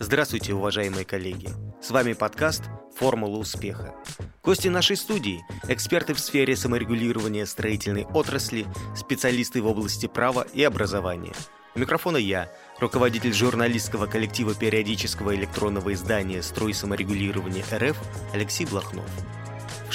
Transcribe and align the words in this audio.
Здравствуйте, 0.00 0.54
уважаемые 0.54 1.04
коллеги! 1.04 1.48
С 1.80 1.90
вами 1.90 2.14
подкаст 2.14 2.64
«Формула 2.96 3.38
успеха». 3.38 3.94
Гости 4.42 4.66
нашей 4.66 4.96
студии– 4.96 5.44
эксперты 5.68 6.14
в 6.14 6.18
сфере 6.18 6.56
саморегулирования 6.56 7.46
строительной 7.46 8.04
отрасли, 8.04 8.66
специалисты 8.96 9.62
в 9.62 9.66
области 9.68 10.06
права 10.06 10.46
и 10.52 10.64
образования. 10.64 11.32
У 11.76 11.78
микрофона 11.78 12.16
я, 12.16 12.50
руководитель 12.80 13.32
журналистского 13.32 14.06
коллектива 14.06 14.54
периодического 14.54 15.34
электронного 15.34 15.92
издания 15.92 16.42
«Строй 16.42 16.74
саморегулирования 16.74 17.64
РФ» 17.72 17.96
Алексей 18.32 18.66
Блохнов– 18.66 19.08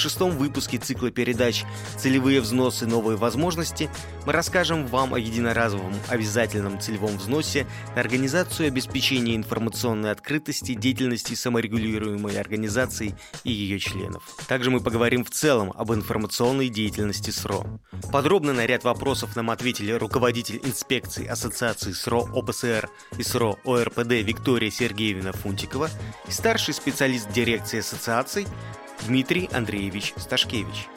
шестом 0.00 0.32
выпуске 0.32 0.78
цикла 0.78 1.10
передач 1.10 1.64
«Целевые 1.96 2.40
взносы. 2.40 2.86
Новые 2.86 3.16
возможности» 3.16 3.90
мы 4.26 4.32
расскажем 4.32 4.86
вам 4.86 5.14
о 5.14 5.18
единоразовом 5.18 5.94
обязательном 6.08 6.80
целевом 6.80 7.16
взносе 7.18 7.66
на 7.94 8.00
организацию 8.00 8.68
обеспечения 8.68 9.36
информационной 9.36 10.10
открытости 10.10 10.74
деятельности 10.74 11.34
саморегулируемой 11.34 12.40
организации 12.40 13.14
и 13.44 13.52
ее 13.52 13.78
членов. 13.78 14.22
Также 14.48 14.70
мы 14.70 14.80
поговорим 14.80 15.24
в 15.24 15.30
целом 15.30 15.72
об 15.76 15.92
информационной 15.92 16.68
деятельности 16.68 17.30
СРО. 17.30 17.64
Подробно 18.12 18.52
на 18.52 18.66
ряд 18.66 18.84
вопросов 18.84 19.36
нам 19.36 19.50
ответили 19.50 19.92
руководитель 19.92 20.60
инспекции 20.64 21.26
Ассоциации 21.26 21.92
СРО 21.92 22.28
ОПСР 22.32 22.88
и 23.18 23.22
СРО 23.22 23.58
ОРПД 23.64 24.12
Виктория 24.22 24.70
Сергеевна 24.70 25.32
Фунтикова 25.32 25.90
и 26.26 26.30
старший 26.32 26.74
специалист 26.74 27.30
дирекции 27.30 27.80
ассоциаций 27.80 28.46
Дмитрий 29.06 29.48
Андреевич 29.52 30.12
Сташкевич. 30.16 30.88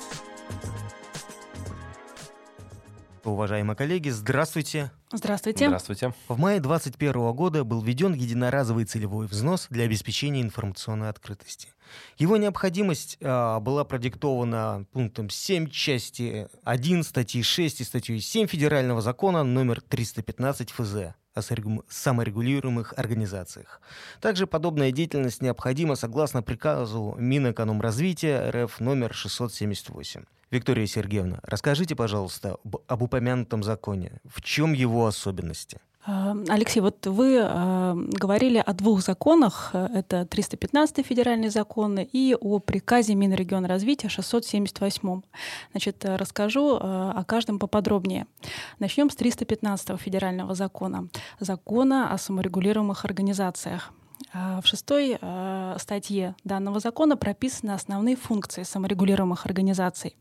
Уважаемые 3.23 3.77
коллеги, 3.77 4.09
здравствуйте. 4.09 4.91
Здравствуйте. 5.11 5.67
Здравствуйте. 5.67 6.13
В 6.27 6.37
мае 6.37 6.59
2021 6.59 7.31
года 7.33 7.63
был 7.63 7.81
введен 7.81 8.13
единоразовый 8.13 8.83
целевой 8.85 9.27
взнос 9.27 9.67
для 9.69 9.85
обеспечения 9.85 10.41
информационной 10.41 11.09
открытости. 11.09 11.69
Его 12.17 12.35
необходимость 12.35 13.17
э, 13.21 13.59
была 13.59 13.85
продиктована 13.85 14.85
пунктом 14.91 15.29
7 15.29 15.69
части 15.69 16.49
1 16.65 17.03
статьи 17.03 17.41
6 17.41 17.81
и 17.81 17.83
статьей 17.83 18.19
7 18.19 18.47
Федерального 18.47 19.01
закона 19.01 19.43
номер 19.43 19.81
315 19.81 20.71
ФЗ 20.71 21.15
о 21.33 21.41
саморегулируемых 21.41 22.93
организациях. 22.97 23.81
Также 24.21 24.47
подобная 24.47 24.91
деятельность 24.91 25.41
необходима 25.41 25.95
согласно 25.95 26.43
приказу 26.43 27.15
Минэкономразвития 27.17 28.51
РФ 28.51 28.79
номер 28.79 29.13
678. 29.13 30.23
Виктория 30.51 30.85
Сергеевна, 30.85 31.39
расскажите, 31.43 31.95
пожалуйста, 31.95 32.57
об 32.87 33.01
упомянутом 33.01 33.63
законе. 33.63 34.19
В 34.23 34.41
чем 34.41 34.73
его 34.73 35.07
особенности? 35.07 35.79
А, 36.05 36.35
Алексей, 36.49 36.81
вот 36.81 37.05
вы 37.07 37.37
э, 37.39 37.93
говорили 37.95 38.57
о 38.57 38.73
двух 38.73 39.01
законах. 39.01 39.71
Это 39.73 40.25
315 40.25 41.05
федеральный 41.05 41.49
закон 41.49 41.97
и 41.99 42.35
о 42.39 42.59
приказе 42.59 43.15
Минрегионразвития 43.15 44.09
678. 44.09 45.21
Значит, 45.71 46.03
расскажу 46.05 46.75
э, 46.75 46.79
о 46.81 47.23
каждом 47.25 47.57
поподробнее. 47.57 48.27
Начнем 48.79 49.09
с 49.09 49.15
315 49.15 49.99
федерального 49.99 50.55
закона. 50.55 51.07
Закона 51.39 52.11
о 52.13 52.17
саморегулируемых 52.17 53.05
организациях. 53.05 53.93
А, 54.31 54.61
в 54.61 54.67
шестой 54.67 55.17
а, 55.21 55.77
статье 55.79 56.35
данного 56.43 56.79
закона 56.79 57.17
прописаны 57.17 57.71
основные 57.71 58.15
функции 58.15 58.63
саморегулируемых 58.63 59.45
организаций. 59.45 60.15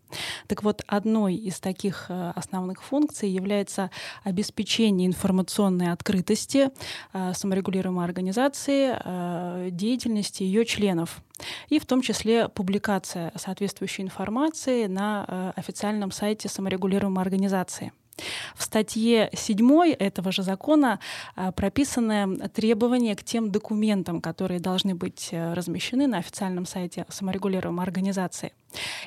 Так 0.48 0.62
вот, 0.62 0.82
одной 0.86 1.34
из 1.34 1.60
таких 1.60 2.06
а, 2.08 2.32
основных 2.36 2.82
функций 2.82 3.30
является 3.30 3.90
обеспечение 4.24 5.06
информационной 5.06 5.92
открытости 5.92 6.70
саморегулируемой 7.12 8.04
организации, 8.04 9.70
деятельности 9.70 10.42
ее 10.42 10.64
членов 10.64 11.22
и 11.68 11.78
в 11.78 11.86
том 11.86 12.02
числе 12.02 12.48
публикация 12.48 13.32
соответствующей 13.36 14.02
информации 14.02 14.86
на 14.86 15.52
официальном 15.56 16.10
сайте 16.10 16.48
саморегулируемой 16.48 17.22
организации. 17.22 17.92
В 18.54 18.62
статье 18.62 19.30
7 19.32 19.94
этого 19.98 20.32
же 20.32 20.42
закона 20.42 21.00
а, 21.34 21.52
прописаны 21.52 22.48
требования 22.48 23.16
к 23.16 23.24
тем 23.24 23.50
документам, 23.50 24.20
которые 24.20 24.60
должны 24.60 24.94
быть 24.94 25.28
э, 25.32 25.54
размещены 25.54 26.06
на 26.06 26.18
официальном 26.18 26.66
сайте 26.66 27.06
саморегулируемой 27.08 27.84
организации. 27.84 28.52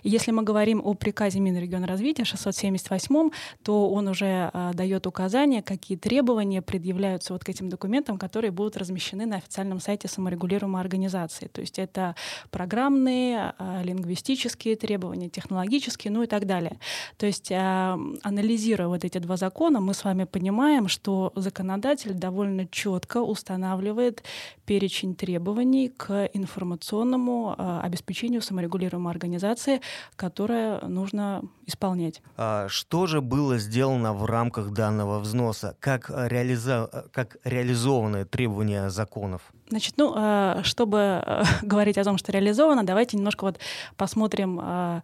Если 0.04 0.32
мы 0.32 0.44
говорим 0.44 0.82
о 0.84 0.94
приказе 0.94 1.40
Минрегионразвития 1.40 2.26
678, 2.26 3.32
то 3.64 3.90
он 3.90 4.08
уже 4.08 4.52
э, 4.54 4.72
дает 4.74 5.08
указания, 5.08 5.62
какие 5.62 5.98
требования 5.98 6.62
предъявляются 6.62 7.34
вот 7.34 7.44
к 7.44 7.50
этим 7.50 7.70
документам, 7.70 8.18
которые 8.18 8.52
будут 8.52 8.78
размещены 8.78 9.26
на 9.26 9.38
официальном 9.38 9.80
сайте 9.80 10.08
саморегулируемой 10.08 10.82
организации. 10.82 11.48
То 11.48 11.62
есть 11.62 11.80
это 11.80 12.16
программные, 12.52 13.54
э, 13.58 13.84
лингвистические 13.84 14.76
требования, 14.76 15.30
технологические, 15.30 16.12
ну 16.12 16.24
и 16.24 16.28
так 16.28 16.46
далее. 16.46 16.78
То 17.18 17.26
есть 17.26 17.52
э, 17.52 17.98
анализируя 18.24 18.88
вот 18.88 19.04
эти 19.04 19.18
два 19.18 19.38
закона, 19.38 19.82
мы 19.82 19.94
с 19.94 20.04
вами 20.04 20.26
понимаем, 20.26 20.88
что 20.88 21.32
законодатель 21.36 22.14
довольно 22.14 22.68
четко 22.68 23.22
устанавливает 23.22 24.24
перечень 24.66 25.16
требований 25.16 25.90
к 25.90 26.30
информационному 26.34 27.56
обеспечению 27.84 28.42
саморегулируемой 28.42 29.12
организации 29.12 29.55
организации, 29.56 29.82
которое 30.16 30.80
нужно 30.82 31.42
исполнять. 31.66 32.22
А 32.38 32.68
что 32.70 33.08
же 33.08 33.22
было 33.22 33.58
сделано 33.58 34.14
в 34.14 34.26
рамках 34.26 34.72
данного 34.72 35.20
взноса? 35.20 35.76
Как, 35.80 36.10
реализа... 36.10 37.08
как 37.12 37.38
реализованы 37.44 38.26
требования 38.26 38.90
законов? 38.90 39.42
Значит, 39.70 39.96
ну, 39.98 40.14
а, 40.16 40.62
чтобы 40.64 41.22
э, 41.26 41.44
говорить 41.64 41.98
о 41.98 42.04
том, 42.04 42.18
что 42.18 42.32
реализовано, 42.32 42.84
давайте 42.84 43.18
немножко 43.18 43.46
вот 43.46 43.60
посмотрим, 43.98 44.60
а, 44.62 45.02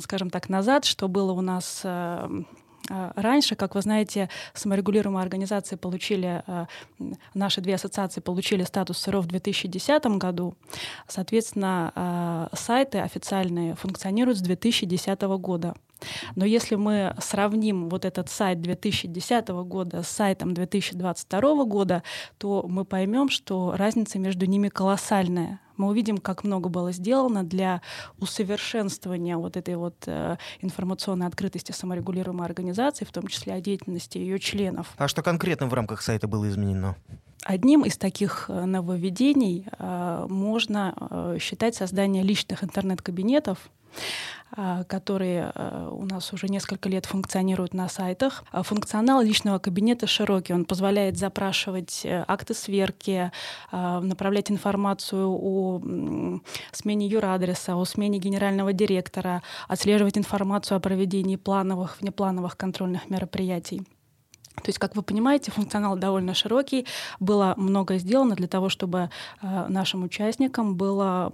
скажем 0.00 0.30
так, 0.30 0.48
назад, 0.48 0.84
что 0.84 1.08
было 1.08 1.32
у 1.32 1.40
нас 1.40 1.82
э, 1.84 2.28
раньше, 2.88 3.54
как 3.54 3.74
вы 3.74 3.82
знаете, 3.82 4.28
саморегулируемые 4.54 5.22
организации 5.22 5.76
получили, 5.76 6.42
а, 6.46 6.66
наши 7.34 7.60
две 7.60 7.74
ассоциации 7.74 8.20
получили 8.20 8.64
статус 8.64 8.98
СРО 8.98 9.20
в 9.20 9.26
2010 9.26 10.18
году. 10.18 10.54
Соответственно, 11.06 11.92
а, 11.94 12.48
сайты 12.52 12.98
официальные 12.98 13.74
функционируют 13.74 14.38
с 14.38 14.42
2010 14.42 15.38
года. 15.38 15.74
Но 16.36 16.44
если 16.44 16.76
мы 16.76 17.14
сравним 17.20 17.88
вот 17.88 18.04
этот 18.04 18.28
сайт 18.28 18.60
2010 18.60 19.64
года 19.64 20.02
с 20.02 20.08
сайтом 20.08 20.54
2022 20.54 21.64
года, 21.64 22.02
то 22.38 22.64
мы 22.68 22.84
поймем, 22.84 23.28
что 23.28 23.74
разница 23.76 24.18
между 24.18 24.46
ними 24.46 24.68
колоссальная 24.68 25.60
мы 25.78 25.88
увидим, 25.88 26.18
как 26.18 26.44
много 26.44 26.68
было 26.68 26.92
сделано 26.92 27.44
для 27.44 27.80
усовершенствования 28.18 29.36
вот 29.36 29.56
этой 29.56 29.76
вот 29.76 29.96
э, 30.06 30.36
информационной 30.60 31.26
открытости 31.26 31.72
саморегулируемой 31.72 32.46
организации, 32.46 33.04
в 33.04 33.12
том 33.12 33.26
числе 33.26 33.54
о 33.54 33.60
деятельности 33.60 34.18
ее 34.18 34.38
членов. 34.38 34.88
А 34.96 35.08
что 35.08 35.22
конкретно 35.22 35.66
в 35.66 35.74
рамках 35.74 36.02
сайта 36.02 36.28
было 36.28 36.48
изменено? 36.48 36.96
Одним 37.44 37.82
из 37.84 37.96
таких 37.96 38.46
э, 38.48 38.64
нововведений 38.64 39.66
э, 39.78 40.26
можно 40.28 40.94
э, 40.98 41.38
считать 41.40 41.74
создание 41.74 42.22
личных 42.22 42.64
интернет-кабинетов, 42.64 43.70
которые 44.88 45.52
а, 45.54 45.90
у 45.90 46.04
нас 46.04 46.32
уже 46.32 46.48
несколько 46.48 46.88
лет 46.88 47.06
функционируют 47.06 47.74
на 47.74 47.88
сайтах. 47.88 48.44
А 48.50 48.62
функционал 48.62 49.20
личного 49.20 49.58
кабинета 49.58 50.06
широкий. 50.06 50.54
Он 50.54 50.64
позволяет 50.64 51.18
запрашивать 51.18 52.00
э, 52.04 52.24
акты 52.26 52.54
сверки, 52.54 53.30
направлять 53.70 54.50
информацию 54.50 55.28
о 55.28 55.80
смене 56.72 57.06
юрадреса, 57.06 57.76
о 57.76 57.84
смене 57.84 58.18
генерального 58.18 58.72
директора, 58.72 59.42
отслеживать 59.68 60.16
информацию 60.16 60.76
о 60.76 60.80
проведении 60.80 61.36
плановых, 61.36 62.00
внеплановых 62.00 62.56
контрольных 62.56 63.10
мероприятий. 63.10 63.82
То 64.56 64.68
есть, 64.68 64.78
как 64.78 64.96
вы 64.96 65.02
понимаете, 65.02 65.50
функционал 65.50 65.96
довольно 65.96 66.34
широкий. 66.34 66.86
Было 67.20 67.54
много 67.56 67.98
сделано 67.98 68.34
для 68.34 68.48
того, 68.48 68.68
чтобы 68.68 69.10
нашим 69.42 70.02
участникам 70.04 70.74
было 70.76 71.30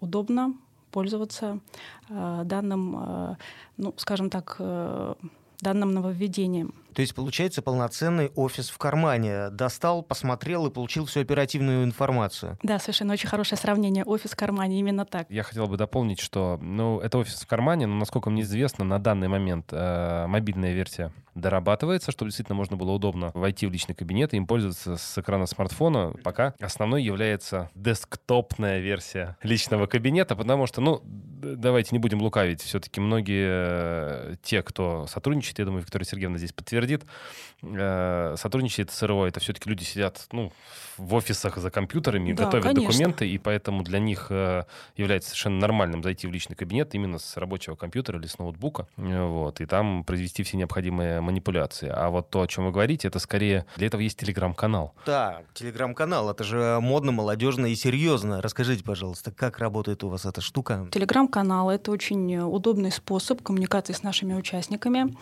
удобно 0.00 0.54
пользоваться 0.96 1.60
э, 2.08 2.42
данным, 2.44 2.96
э, 2.96 3.36
ну, 3.76 3.92
скажем 3.98 4.30
так, 4.30 4.56
э, 4.60 5.14
данным 5.60 5.90
нововведением. 5.90 6.72
То 6.96 7.02
есть 7.02 7.14
получается 7.14 7.60
полноценный 7.60 8.30
офис 8.36 8.70
в 8.70 8.78
кармане. 8.78 9.50
Достал, 9.50 10.02
посмотрел 10.02 10.66
и 10.66 10.70
получил 10.70 11.04
всю 11.04 11.20
оперативную 11.20 11.84
информацию. 11.84 12.58
Да, 12.62 12.78
совершенно 12.78 13.12
очень 13.12 13.28
хорошее 13.28 13.58
сравнение. 13.58 14.02
Офис 14.02 14.30
в 14.30 14.36
кармане, 14.36 14.80
именно 14.80 15.04
так. 15.04 15.26
Я 15.28 15.42
хотел 15.42 15.66
бы 15.66 15.76
дополнить, 15.76 16.20
что 16.20 16.58
ну, 16.62 16.98
это 17.00 17.18
офис 17.18 17.42
в 17.42 17.46
кармане, 17.46 17.86
но, 17.86 17.96
насколько 17.96 18.30
мне 18.30 18.42
известно, 18.42 18.82
на 18.86 18.98
данный 18.98 19.28
момент 19.28 19.66
э, 19.72 20.26
мобильная 20.26 20.72
версия 20.72 21.12
дорабатывается, 21.36 22.10
чтобы 22.10 22.30
действительно 22.30 22.56
можно 22.56 22.76
было 22.76 22.92
удобно 22.92 23.30
войти 23.34 23.66
в 23.66 23.70
личный 23.70 23.94
кабинет 23.94 24.32
и 24.32 24.38
им 24.38 24.46
пользоваться 24.46 24.96
с 24.96 25.18
экрана 25.18 25.46
смартфона. 25.46 26.14
Пока 26.24 26.54
основной 26.60 27.02
является 27.02 27.70
десктопная 27.74 28.80
версия 28.80 29.36
личного 29.42 29.86
кабинета, 29.86 30.34
потому 30.34 30.66
что, 30.66 30.80
ну, 30.80 31.02
давайте 31.04 31.90
не 31.92 31.98
будем 31.98 32.22
лукавить. 32.22 32.62
Все-таки 32.62 33.00
многие 33.00 33.46
э, 33.48 34.34
те, 34.42 34.62
кто 34.62 35.06
сотрудничает, 35.06 35.58
я 35.58 35.66
думаю, 35.66 35.82
Виктория 35.82 36.06
Сергеевна 36.06 36.38
здесь 36.38 36.52
подтвердит, 36.52 36.85
э, 37.62 38.34
сотрудничает 38.36 38.90
с 38.90 38.96
СРО, 38.96 39.26
это 39.26 39.40
все-таки 39.40 39.68
люди 39.68 39.84
сидят 39.84 40.26
ну, 40.32 40.52
в 40.96 41.14
офисах 41.14 41.58
за 41.58 41.70
компьютерами, 41.70 42.32
да, 42.32 42.44
готовят 42.44 42.66
конечно. 42.66 42.88
документы, 42.88 43.28
и 43.28 43.38
поэтому 43.38 43.82
для 43.82 43.98
них 43.98 44.26
э, 44.30 44.64
является 44.96 45.30
совершенно 45.30 45.58
нормальным 45.58 46.02
зайти 46.02 46.26
в 46.26 46.32
личный 46.32 46.56
кабинет 46.56 46.94
именно 46.94 47.18
с 47.18 47.36
рабочего 47.36 47.74
компьютера 47.74 48.18
или 48.18 48.26
с 48.26 48.38
ноутбука, 48.38 48.86
вот, 48.96 49.60
и 49.60 49.66
там 49.66 50.04
произвести 50.04 50.42
все 50.42 50.56
необходимые 50.56 51.20
манипуляции. 51.20 51.90
А 51.92 52.08
вот 52.10 52.30
то, 52.30 52.42
о 52.42 52.46
чем 52.46 52.66
вы 52.66 52.72
говорите, 52.72 53.08
это 53.08 53.18
скорее 53.18 53.66
для 53.76 53.88
этого 53.88 54.00
есть 54.00 54.18
телеграм-канал. 54.18 54.94
Да, 55.04 55.42
телеграм-канал, 55.54 56.30
это 56.30 56.44
же 56.44 56.78
модно, 56.80 57.12
молодежно 57.12 57.66
и 57.66 57.74
серьезно. 57.74 58.42
Расскажите, 58.42 58.84
пожалуйста, 58.84 59.30
как 59.30 59.58
работает 59.58 60.04
у 60.04 60.08
вас 60.08 60.24
эта 60.26 60.40
штука? 60.40 60.88
Телеграм-канал— 60.90 61.70
это 61.70 61.90
очень 61.90 62.36
удобный 62.36 62.92
способ 62.92 63.42
коммуникации 63.42 63.92
с 63.92 64.02
нашими 64.02 64.34
участниками. 64.34 65.16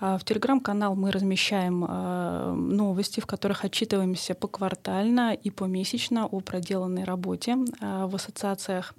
А, 0.00 0.18
в 0.18 0.24
телеграм-канал 0.24 0.93
мы 0.94 1.10
размещаем 1.10 1.84
а, 1.86 2.52
новости, 2.52 3.20
в 3.20 3.26
которых 3.26 3.64
отчитываемся 3.64 4.34
поквартально 4.34 5.34
и 5.34 5.50
помесячно 5.50 6.26
о 6.26 6.40
проделанной 6.40 7.04
работе 7.04 7.56
а, 7.80 8.06
в 8.06 8.14
ассоциациях. 8.14 8.94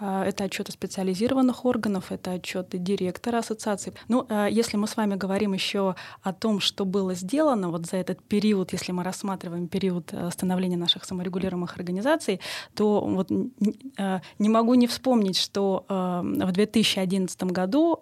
Это 0.00 0.44
отчеты 0.44 0.72
специализированных 0.72 1.64
органов, 1.64 2.10
это 2.10 2.32
отчеты 2.32 2.78
директора 2.78 3.38
ассоциации. 3.38 3.92
Ну, 4.08 4.26
если 4.50 4.76
мы 4.76 4.86
с 4.86 4.96
вами 4.96 5.14
говорим 5.14 5.52
еще 5.52 5.94
о 6.22 6.32
том, 6.32 6.60
что 6.60 6.84
было 6.84 7.14
сделано 7.14 7.70
вот 7.70 7.86
за 7.86 7.98
этот 7.98 8.22
период, 8.22 8.72
если 8.72 8.92
мы 8.92 9.04
рассматриваем 9.04 9.68
период 9.68 10.12
становления 10.30 10.76
наших 10.76 11.04
саморегулируемых 11.04 11.76
организаций, 11.76 12.40
то 12.74 13.00
вот 13.00 13.30
не 13.30 14.48
могу 14.48 14.74
не 14.74 14.86
вспомнить, 14.86 15.38
что 15.38 15.84
в 15.88 16.52
2011 16.52 17.44
году 17.44 18.00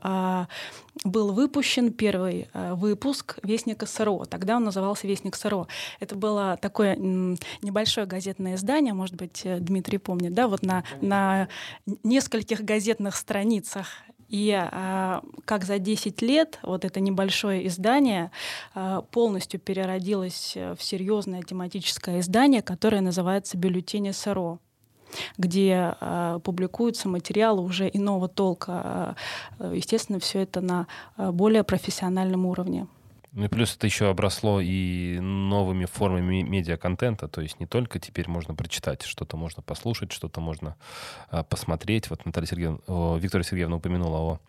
был 1.04 1.32
выпущен 1.32 1.92
первый 1.92 2.48
э, 2.52 2.74
выпуск 2.74 3.38
«Вестника 3.42 3.86
СРО». 3.86 4.26
Тогда 4.26 4.56
он 4.56 4.64
назывался 4.64 5.06
«Вестник 5.06 5.34
СРО». 5.34 5.66
Это 5.98 6.14
было 6.14 6.58
такое 6.60 6.96
небольшое 6.96 8.06
газетное 8.06 8.56
издание, 8.56 8.92
может 8.92 9.14
быть, 9.14 9.40
э, 9.44 9.58
Дмитрий 9.60 9.98
помнит, 9.98 10.34
да, 10.34 10.46
вот 10.46 10.62
на, 10.62 10.84
на 11.00 11.48
нескольких 12.04 12.62
газетных 12.62 13.16
страницах. 13.16 13.86
И 14.28 14.52
а, 14.52 15.24
как 15.44 15.64
за 15.64 15.80
10 15.80 16.22
лет 16.22 16.60
вот 16.62 16.84
это 16.84 17.00
небольшое 17.00 17.66
издание 17.66 18.30
а, 18.74 19.02
полностью 19.02 19.58
переродилось 19.58 20.54
в 20.54 20.78
серьезное 20.80 21.42
тематическое 21.42 22.20
издание, 22.20 22.62
которое 22.62 23.00
называется 23.00 23.58
«Бюллетень 23.58 24.12
СРО» 24.12 24.60
где 25.38 25.94
э, 26.00 26.40
публикуются 26.42 27.08
материалы 27.08 27.62
уже 27.62 27.90
иного 27.92 28.28
толка. 28.28 29.16
Э, 29.58 29.72
естественно, 29.74 30.18
все 30.20 30.40
это 30.40 30.60
на 30.60 30.86
э, 31.16 31.30
более 31.30 31.64
профессиональном 31.64 32.46
уровне. 32.46 32.86
Ну 33.32 33.44
и 33.44 33.48
плюс 33.48 33.76
это 33.76 33.86
еще 33.86 34.08
обросло 34.08 34.60
и 34.60 35.20
новыми 35.20 35.84
формами 35.84 36.42
медиаконтента, 36.42 37.28
то 37.28 37.40
есть 37.40 37.60
не 37.60 37.66
только 37.66 38.00
теперь 38.00 38.28
можно 38.28 38.56
прочитать, 38.56 39.02
что-то 39.02 39.36
можно 39.36 39.62
послушать, 39.62 40.10
что-то 40.10 40.40
можно 40.40 40.74
а, 41.30 41.44
посмотреть. 41.44 42.10
Вот 42.10 42.26
Наталья 42.26 42.48
Сергеевна, 42.48 42.78
о, 42.88 43.16
Виктория 43.18 43.44
Сергеевна 43.44 43.76
упомянула 43.76 44.18
о 44.18 44.40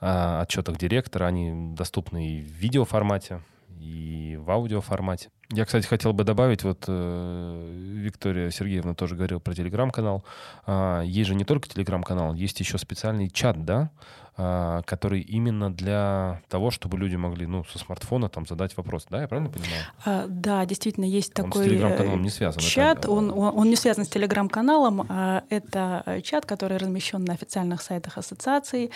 а, 0.00 0.42
отчетах 0.42 0.78
директора, 0.78 1.26
они 1.26 1.74
доступны 1.74 2.28
и 2.28 2.40
в 2.40 2.52
видеоформате, 2.52 3.40
и 3.80 4.36
в 4.36 4.50
аудиоформате. 4.50 5.30
Я, 5.50 5.64
кстати, 5.64 5.86
хотел 5.86 6.12
бы 6.12 6.24
добавить, 6.24 6.62
вот 6.62 6.84
э, 6.88 7.72
Виктория 7.74 8.50
Сергеевна 8.50 8.94
тоже 8.94 9.14
говорила 9.16 9.38
про 9.38 9.54
телеграм-канал. 9.54 10.24
Э, 10.66 11.02
есть 11.04 11.28
же 11.28 11.34
не 11.34 11.44
только 11.44 11.68
телеграм-канал, 11.68 12.34
есть 12.34 12.60
еще 12.60 12.76
специальный 12.76 13.30
чат, 13.30 13.64
да, 13.64 13.90
который 14.38 15.20
именно 15.20 15.72
для 15.72 16.40
того, 16.48 16.70
чтобы 16.70 16.96
люди 16.96 17.16
могли, 17.16 17.46
ну, 17.46 17.64
со 17.64 17.78
смартфона 17.78 18.28
там 18.28 18.46
задать 18.46 18.76
вопрос. 18.76 19.06
Да, 19.10 19.20
я 19.20 19.26
правильно 19.26 19.50
понимаю? 19.50 19.82
А, 20.04 20.26
да, 20.28 20.64
действительно, 20.64 21.04
есть 21.04 21.36
он 21.38 21.46
такой 21.46 21.64
с 21.64 21.68
телеграм-каналом 21.68 22.22
не 22.22 22.30
связан. 22.30 22.60
чат. 22.60 22.98
Это... 22.98 23.10
Он, 23.10 23.30
он, 23.30 23.58
он 23.58 23.68
не 23.68 23.74
связан 23.74 24.04
с 24.04 24.08
телеграм-каналом. 24.08 25.06
А 25.08 25.42
это 25.50 26.20
чат, 26.22 26.46
который 26.46 26.76
размещен 26.76 27.24
на 27.24 27.32
официальных 27.32 27.82
сайтах 27.82 28.16
ассоциаций, 28.16 28.92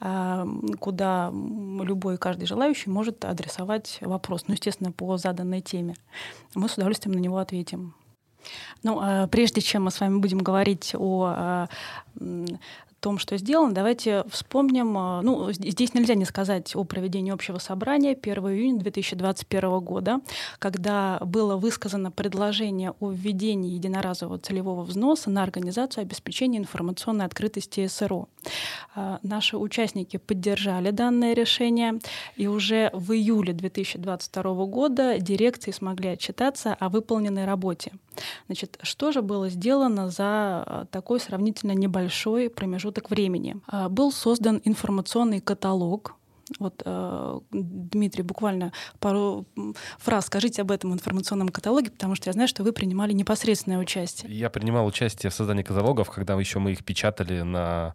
а, 0.00 0.46
куда 0.78 1.30
любой, 1.32 2.16
каждый 2.16 2.46
желающий 2.46 2.90
может 2.90 3.24
адресовать 3.24 3.98
вопрос, 4.00 4.44
ну, 4.46 4.54
естественно, 4.54 4.92
по 4.92 5.16
заданной 5.16 5.60
теме 5.60 5.96
мы 6.54 6.68
с 6.68 6.74
удовольствием 6.74 7.16
на 7.16 7.20
него 7.20 7.38
ответим. 7.38 7.94
Ну, 8.82 8.98
а 9.00 9.26
прежде 9.28 9.60
чем 9.60 9.84
мы 9.84 9.90
с 9.90 10.00
вами 10.00 10.18
будем 10.18 10.38
говорить 10.38 10.94
о 10.94 11.32
а, 11.34 11.68
том, 13.04 13.18
что 13.18 13.36
сделано, 13.36 13.74
давайте 13.74 14.24
вспомним, 14.30 14.96
а, 14.96 15.20
ну, 15.20 15.52
здесь 15.52 15.92
нельзя 15.92 16.14
не 16.14 16.24
сказать 16.24 16.74
о 16.74 16.84
проведении 16.84 17.32
общего 17.32 17.58
собрания 17.58 18.12
1 18.12 18.34
июня 18.46 18.78
2021 18.80 19.78
года, 19.80 20.20
когда 20.58 21.18
было 21.20 21.56
высказано 21.56 22.10
предложение 22.10 22.94
о 23.00 23.10
введении 23.10 23.74
единоразового 23.74 24.38
целевого 24.38 24.84
взноса 24.84 25.28
на 25.28 25.42
организацию 25.42 26.00
обеспечения 26.00 26.56
информационной 26.56 27.26
открытости 27.26 27.86
СРО. 27.86 28.26
А, 28.94 29.18
наши 29.22 29.58
участники 29.58 30.16
поддержали 30.16 30.90
данное 30.90 31.34
решение, 31.34 32.00
и 32.36 32.46
уже 32.46 32.88
в 32.94 33.12
июле 33.12 33.52
2022 33.52 34.64
года 34.64 35.18
дирекции 35.18 35.72
смогли 35.72 36.08
отчитаться 36.08 36.72
о 36.72 36.88
выполненной 36.88 37.44
работе. 37.44 37.92
Значит, 38.46 38.78
что 38.82 39.12
же 39.12 39.22
было 39.22 39.48
сделано 39.48 40.08
за 40.08 40.24
а, 40.26 40.86
такой 40.90 41.20
сравнительно 41.20 41.72
небольшой 41.72 42.48
промежуток 42.48 42.93
времени? 43.10 43.56
А, 43.66 43.88
был 43.88 44.12
создан 44.12 44.60
информационный 44.64 45.40
каталог 45.40 46.16
вот, 46.58 46.82
э, 46.84 47.40
Дмитрий, 47.50 48.22
буквально 48.22 48.72
пару 49.00 49.46
фраз 49.98 50.26
скажите 50.26 50.62
об 50.62 50.70
этом 50.70 50.92
информационном 50.92 51.48
каталоге, 51.48 51.90
потому 51.90 52.14
что 52.14 52.28
я 52.28 52.32
знаю, 52.32 52.48
что 52.48 52.62
вы 52.62 52.72
принимали 52.72 53.12
непосредственное 53.12 53.78
участие. 53.78 54.32
Я 54.32 54.50
принимал 54.50 54.86
участие 54.86 55.30
в 55.30 55.34
создании 55.34 55.62
каталогов, 55.62 56.10
когда 56.10 56.34
еще 56.34 56.58
мы 56.58 56.72
их 56.72 56.84
печатали 56.84 57.42
на 57.42 57.94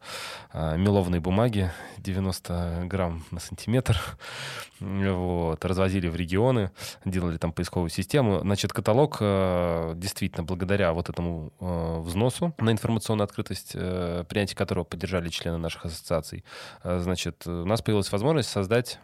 э, 0.54 0.78
мелованной 0.78 1.20
бумаге, 1.20 1.74
90 1.98 2.84
грамм 2.86 3.24
на 3.32 3.40
сантиметр, 3.40 4.00
вот, 4.80 5.64
развозили 5.64 6.08
в 6.08 6.16
регионы, 6.16 6.72
делали 7.06 7.38
там 7.38 7.52
поисковую 7.52 7.90
систему. 7.90 8.40
Значит, 8.42 8.74
каталог 8.74 9.18
э, 9.22 9.94
действительно 9.96 10.44
благодаря 10.44 10.94
вот 10.94 11.10
этому 11.10 11.52
взносу 11.60 12.54
на 12.58 12.72
информационную 12.72 13.26
открытость, 13.26 13.74
принятие 13.74 14.56
которого 14.56 14.84
поддержали 14.84 15.30
члены 15.30 15.58
наших 15.58 15.86
ассоциаций, 15.86 16.44
значит, 16.84 17.46
у 17.48 17.66
нас 17.66 17.82
появилась 17.82 18.12
возможность 18.12 18.49
создать 18.50 19.00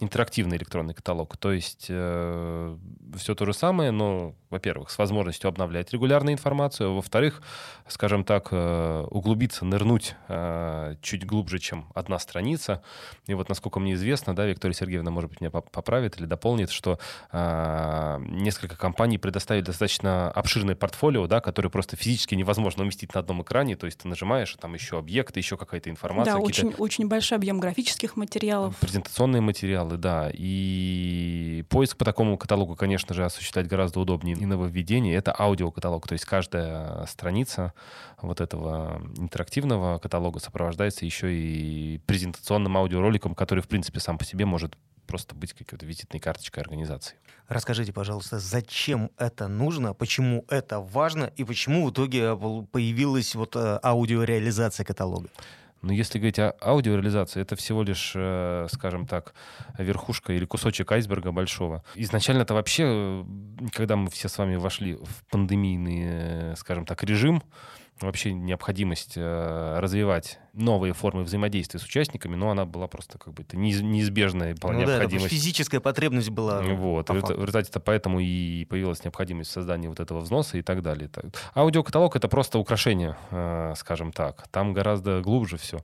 интерактивный 0.00 0.56
электронный 0.56 0.94
каталог. 0.94 1.36
То 1.36 1.52
есть 1.52 1.86
э, 1.88 2.78
все 3.18 3.34
то 3.34 3.46
же 3.46 3.52
самое, 3.52 3.90
но, 3.90 4.34
во-первых, 4.50 4.90
с 4.90 4.98
возможностью 4.98 5.48
обновлять 5.48 5.92
регулярную 5.92 6.34
информацию, 6.34 6.90
а 6.90 6.92
во-вторых, 6.94 7.42
скажем 7.88 8.24
так, 8.24 8.48
э, 8.50 9.06
углубиться, 9.10 9.64
нырнуть 9.64 10.14
э, 10.28 10.96
чуть 11.02 11.26
глубже, 11.26 11.58
чем 11.58 11.86
одна 11.94 12.18
страница. 12.18 12.82
И 13.26 13.34
вот, 13.34 13.48
насколько 13.48 13.80
мне 13.80 13.94
известно, 13.94 14.34
да, 14.34 14.46
Виктория 14.46 14.74
Сергеевна, 14.74 15.10
может 15.10 15.30
быть, 15.30 15.40
меня 15.40 15.50
поправит 15.50 16.18
или 16.18 16.26
дополнит, 16.26 16.70
что 16.70 16.98
э, 17.32 18.18
несколько 18.20 18.76
компаний 18.76 19.18
предоставили 19.18 19.64
достаточно 19.64 20.30
обширное 20.30 20.74
портфолио, 20.74 21.26
да, 21.26 21.40
которое 21.40 21.68
просто 21.68 21.96
физически 21.96 22.34
невозможно 22.34 22.82
уместить 22.82 23.14
на 23.14 23.20
одном 23.20 23.42
экране. 23.42 23.76
То 23.76 23.86
есть 23.86 23.98
ты 23.98 24.08
нажимаешь, 24.08 24.56
там 24.60 24.74
еще 24.74 24.98
объекты, 24.98 25.40
еще 25.40 25.56
какая-то 25.56 25.90
информация. 25.90 26.34
Да, 26.34 26.40
очень, 26.40 26.74
очень 26.78 27.08
большой 27.08 27.38
объем 27.38 27.60
графических 27.60 28.16
материалов. 28.16 28.76
Презентационные 28.80 29.40
материалы, 29.40 29.96
да. 29.96 30.30
И 30.32 31.64
поиск 31.68 31.96
по 31.96 32.04
такому 32.04 32.38
каталогу, 32.38 32.76
конечно 32.76 33.03
же, 33.12 33.24
осуществлять 33.24 33.66
гораздо 33.66 34.00
удобнее. 34.00 34.36
И 34.36 34.46
нововведение— 34.46 35.14
это 35.16 35.34
аудиокаталог. 35.38 36.06
То 36.08 36.14
есть 36.14 36.24
каждая 36.24 37.04
страница 37.06 37.74
вот 38.22 38.40
этого 38.40 39.02
интерактивного 39.18 39.98
каталога 39.98 40.40
сопровождается 40.40 41.04
еще 41.04 41.34
и 41.34 41.98
презентационным 42.06 42.76
аудиороликом, 42.78 43.34
который, 43.34 43.60
в 43.60 43.68
принципе, 43.68 44.00
сам 44.00 44.16
по 44.16 44.24
себе 44.24 44.46
может 44.46 44.76
просто 45.06 45.34
быть 45.34 45.52
какой-то 45.52 45.84
визитной 45.84 46.20
карточкой 46.20 46.62
организации. 46.62 47.16
Расскажите, 47.48 47.92
пожалуйста, 47.92 48.38
зачем 48.38 49.10
это 49.18 49.48
нужно, 49.48 49.92
почему 49.92 50.44
это 50.48 50.80
важно 50.80 51.30
и 51.36 51.44
почему 51.44 51.86
в 51.86 51.90
итоге 51.90 52.34
появилась 52.72 53.34
вот 53.34 53.54
э, 53.54 53.78
аудиореализация 53.82 54.84
каталога? 54.84 55.28
Но 55.84 55.92
если 55.92 56.18
говорить 56.18 56.38
о 56.38 56.54
аудиореализации, 56.60 57.42
это 57.42 57.56
всего 57.56 57.82
лишь, 57.82 58.12
э, 58.14 58.66
скажем 58.70 59.06
так, 59.06 59.34
верхушка 59.78 60.32
или 60.32 60.46
кусочек 60.46 60.90
айсберга 60.90 61.30
большого. 61.30 61.84
Изначально 61.94 62.42
это 62.42 62.54
вообще, 62.54 63.24
когда 63.72 63.96
мы 63.96 64.10
все 64.10 64.28
с 64.28 64.38
вами 64.38 64.56
вошли 64.56 64.94
в 64.94 65.24
пандемийный, 65.30 66.02
э, 66.04 66.54
скажем 66.56 66.86
так, 66.86 67.02
режим, 67.04 67.42
вообще 68.00 68.32
необходимость 68.32 69.12
э, 69.16 69.78
развивать 69.78 70.38
новые 70.52 70.92
формы 70.92 71.24
взаимодействия 71.24 71.80
с 71.80 71.84
участниками, 71.84 72.36
но 72.36 72.50
она 72.50 72.64
была 72.64 72.86
просто 72.86 73.18
как 73.18 73.34
бы 73.34 73.42
это 73.42 73.56
неизбежная 73.56 74.54
была 74.54 74.72
ну, 74.72 74.80
необходимость. 74.80 75.24
Да, 75.24 75.28
физическая 75.28 75.80
потребность 75.80 76.30
была. 76.30 76.62
Вот, 76.62 77.10
в 77.10 77.14
результате-то 77.14 77.80
поэтому 77.80 78.20
и 78.20 78.64
появилась 78.66 79.02
необходимость 79.04 79.50
создания 79.50 79.88
вот 79.88 80.00
этого 80.00 80.20
взноса 80.20 80.58
и 80.58 80.62
так 80.62 80.82
далее. 80.82 81.10
Аудиокаталог— 81.54 82.14
это 82.16 82.28
просто 82.28 82.58
украшение, 82.58 83.16
э, 83.30 83.74
скажем 83.76 84.12
так. 84.12 84.48
Там 84.48 84.72
гораздо 84.72 85.20
глубже 85.20 85.56
все. 85.56 85.80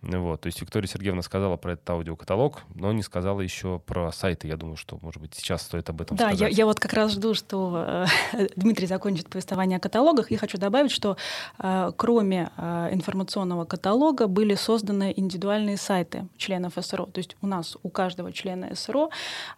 Вот, 0.00 0.42
то 0.42 0.48
есть 0.48 0.60
Виктория 0.60 0.86
Сергеевна 0.86 1.22
сказала 1.22 1.56
про 1.56 1.72
этот 1.72 1.88
аудиокаталог, 1.88 2.62
но 2.74 2.92
не 2.92 3.02
сказала 3.02 3.40
еще 3.40 3.78
про 3.78 4.12
сайты. 4.12 4.48
Я 4.48 4.56
думаю, 4.56 4.76
что, 4.76 4.98
может 5.00 5.20
быть, 5.20 5.34
сейчас 5.34 5.62
стоит 5.62 5.88
об 5.88 6.02
этом 6.02 6.16
да, 6.16 6.26
сказать. 6.26 6.38
Да, 6.40 6.46
я, 6.48 6.54
я 6.54 6.66
вот 6.66 6.78
как 6.78 6.92
раз 6.92 7.12
жду, 7.12 7.32
что 7.32 8.06
э, 8.32 8.48
Дмитрий 8.56 8.86
закончит 8.86 9.28
повествование 9.30 9.78
о 9.78 9.80
каталогах, 9.80 10.30
и 10.30 10.36
хочу 10.36 10.58
добавить, 10.58 10.90
что 10.90 11.16
кроме 11.56 12.50
э, 12.56 12.88
информационного 12.92 13.64
каталога 13.64 14.26
были 14.26 14.54
созданы 14.54 15.12
индивидуальные 15.16 15.76
сайты 15.76 16.26
членов 16.36 16.74
СРО. 16.80 17.06
То 17.06 17.18
есть 17.18 17.36
у 17.42 17.46
нас, 17.46 17.76
у 17.82 17.88
каждого 17.88 18.32
члена 18.32 18.74
СРО 18.74 19.10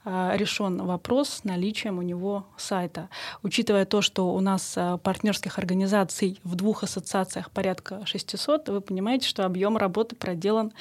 э, 0.04 0.32
решен 0.34 0.84
вопрос 0.84 1.28
с 1.28 1.44
наличием 1.44 1.98
у 1.98 2.02
него 2.02 2.46
сайта. 2.56 3.08
Учитывая 3.42 3.86
то, 3.86 4.02
что 4.02 4.34
у 4.34 4.40
нас 4.40 4.74
э, 4.76 4.98
партнерских 5.02 5.58
организаций 5.58 6.40
в 6.44 6.54
двух 6.54 6.82
ассоциациях 6.82 7.50
порядка 7.50 8.04
600, 8.04 8.68
вы 8.68 8.80
понимаете, 8.80 9.26
что 9.26 9.46
объем 9.46 9.76
работы 9.76 10.16
проделан 10.16 10.72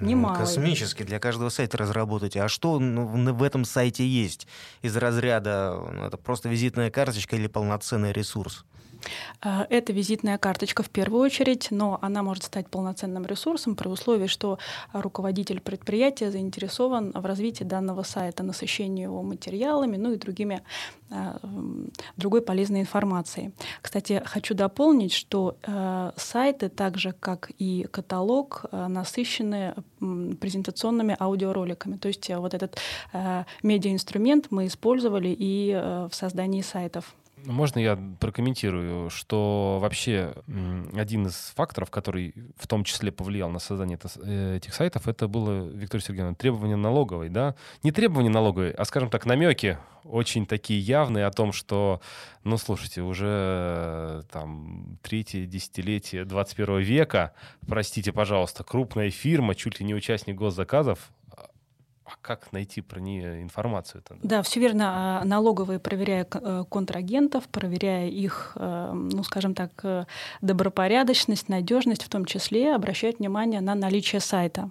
немало. 0.00 0.36
Космически 0.36 1.02
для 1.02 1.18
каждого 1.18 1.48
сайта 1.48 1.78
разработать. 1.78 2.36
А 2.36 2.48
что 2.48 2.78
в 2.78 3.42
этом 3.42 3.64
сайте 3.64 4.06
есть 4.06 4.46
из 4.82 4.96
разряда? 4.96 5.80
Ну, 5.92 6.04
это 6.04 6.16
просто 6.16 6.48
визитная 6.48 6.90
карточка 6.90 7.36
или 7.36 7.46
полноценный 7.46 8.12
ресурс? 8.12 8.64
Э, 9.42 9.66
это 9.68 9.92
визитная 9.92 10.38
карточка 10.38 10.82
в 10.82 10.90
первую 10.90 11.22
очередь, 11.22 11.68
но 11.70 11.98
она 12.02 12.22
может 12.22 12.44
стать 12.44 12.68
полноценным 12.68 13.26
ресурсом 13.26 13.76
при 13.76 13.88
условии, 13.88 14.26
что 14.26 14.58
руководитель 14.92 15.60
предприятия 15.60 16.30
заинтересован 16.30 17.12
в 17.12 17.24
развитии 17.24 17.64
данного 17.64 18.02
сайта, 18.02 18.42
насыщении 18.42 19.02
его 19.02 19.22
материалами, 19.22 19.96
ну 19.96 20.12
и 20.12 20.16
другими, 20.16 20.62
э, 21.10 21.38
другой 22.16 22.42
полезной 22.42 22.80
информацией. 22.80 23.52
Кстати, 23.82 24.22
хочу 24.24 24.54
дополнить, 24.54 25.12
что 25.12 25.56
э, 25.62 26.12
сайты, 26.16 26.68
так 26.68 26.98
же 26.98 27.12
как 27.12 27.50
и 27.58 27.86
каталог, 27.90 28.66
насыщены 28.72 29.74
презентационными 29.98 31.16
аудиороликами. 31.18 31.96
То 31.96 32.08
есть 32.08 32.30
вот 32.30 32.54
этот 32.54 32.78
медиаинструмент 33.62 34.46
мы 34.50 34.66
использовали 34.66 35.34
и 35.36 35.72
в 35.72 36.14
создании 36.14 36.62
сайтов. 36.62 37.14
Можно 37.48 37.78
я 37.78 37.98
прокомментирую, 38.20 39.08
что 39.08 39.78
вообще 39.80 40.34
один 40.94 41.28
из 41.28 41.52
факторов, 41.56 41.90
который 41.90 42.34
в 42.58 42.66
том 42.66 42.84
числе 42.84 43.10
повлиял 43.10 43.48
на 43.48 43.58
создание 43.58 43.98
э, 44.22 44.56
этих 44.56 44.74
сайтов, 44.74 45.08
это 45.08 45.28
было, 45.28 45.66
Виктория 45.66 46.04
Сергеевна, 46.04 46.34
требование 46.34 46.76
налоговой, 46.76 47.30
да? 47.30 47.54
Не 47.82 47.90
требование 47.90 48.30
налоговой, 48.30 48.72
а, 48.72 48.84
скажем 48.84 49.08
так, 49.08 49.24
намеки 49.24 49.78
очень 50.04 50.44
такие 50.44 50.78
явные 50.78 51.24
о 51.24 51.30
том, 51.30 51.52
что, 51.52 52.02
ну, 52.44 52.58
слушайте, 52.58 53.00
уже 53.00 54.24
там 54.30 54.98
третье 55.00 55.46
десятилетие 55.46 56.26
21 56.26 56.80
века, 56.80 57.32
простите, 57.66 58.12
пожалуйста, 58.12 58.62
крупная 58.62 59.10
фирма, 59.10 59.54
чуть 59.54 59.80
ли 59.80 59.86
не 59.86 59.94
участник 59.94 60.36
госзаказов, 60.36 61.10
а 62.08 62.16
как 62.22 62.52
найти 62.52 62.80
про 62.80 63.00
нее 63.00 63.42
информацию? 63.42 64.02
-то? 64.02 64.16
Да, 64.22 64.42
все 64.42 64.60
верно. 64.60 64.84
А, 65.20 65.24
налоговые, 65.24 65.78
проверяя 65.78 66.26
э, 66.30 66.64
контрагентов, 66.70 67.48
проверяя 67.48 68.08
их, 68.08 68.52
э, 68.56 68.92
ну, 68.92 69.22
скажем 69.24 69.54
так, 69.54 69.70
э, 69.84 70.04
добропорядочность, 70.40 71.48
надежность, 71.48 72.02
в 72.02 72.08
том 72.08 72.24
числе 72.24 72.74
обращают 72.74 73.18
внимание 73.18 73.60
на 73.60 73.74
наличие 73.74 74.20
сайта. 74.20 74.70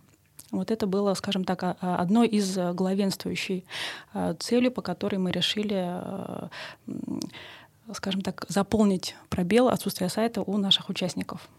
Вот 0.51 0.71
это 0.71 0.87
было, 0.87 1.13
скажем 1.13 1.43
так, 1.43 1.77
одной 1.81 2.27
из 2.27 2.57
главенствующей 2.57 3.65
целей, 4.39 4.69
по 4.69 4.81
которой 4.81 5.17
мы 5.17 5.31
решили 5.31 6.01
скажем 7.93 8.21
так, 8.21 8.45
заполнить 8.49 9.15
пробел 9.29 9.67
отсутствия 9.67 10.09
сайта 10.09 10.41
у 10.41 10.57
наших 10.57 10.89
участников. 10.89 11.49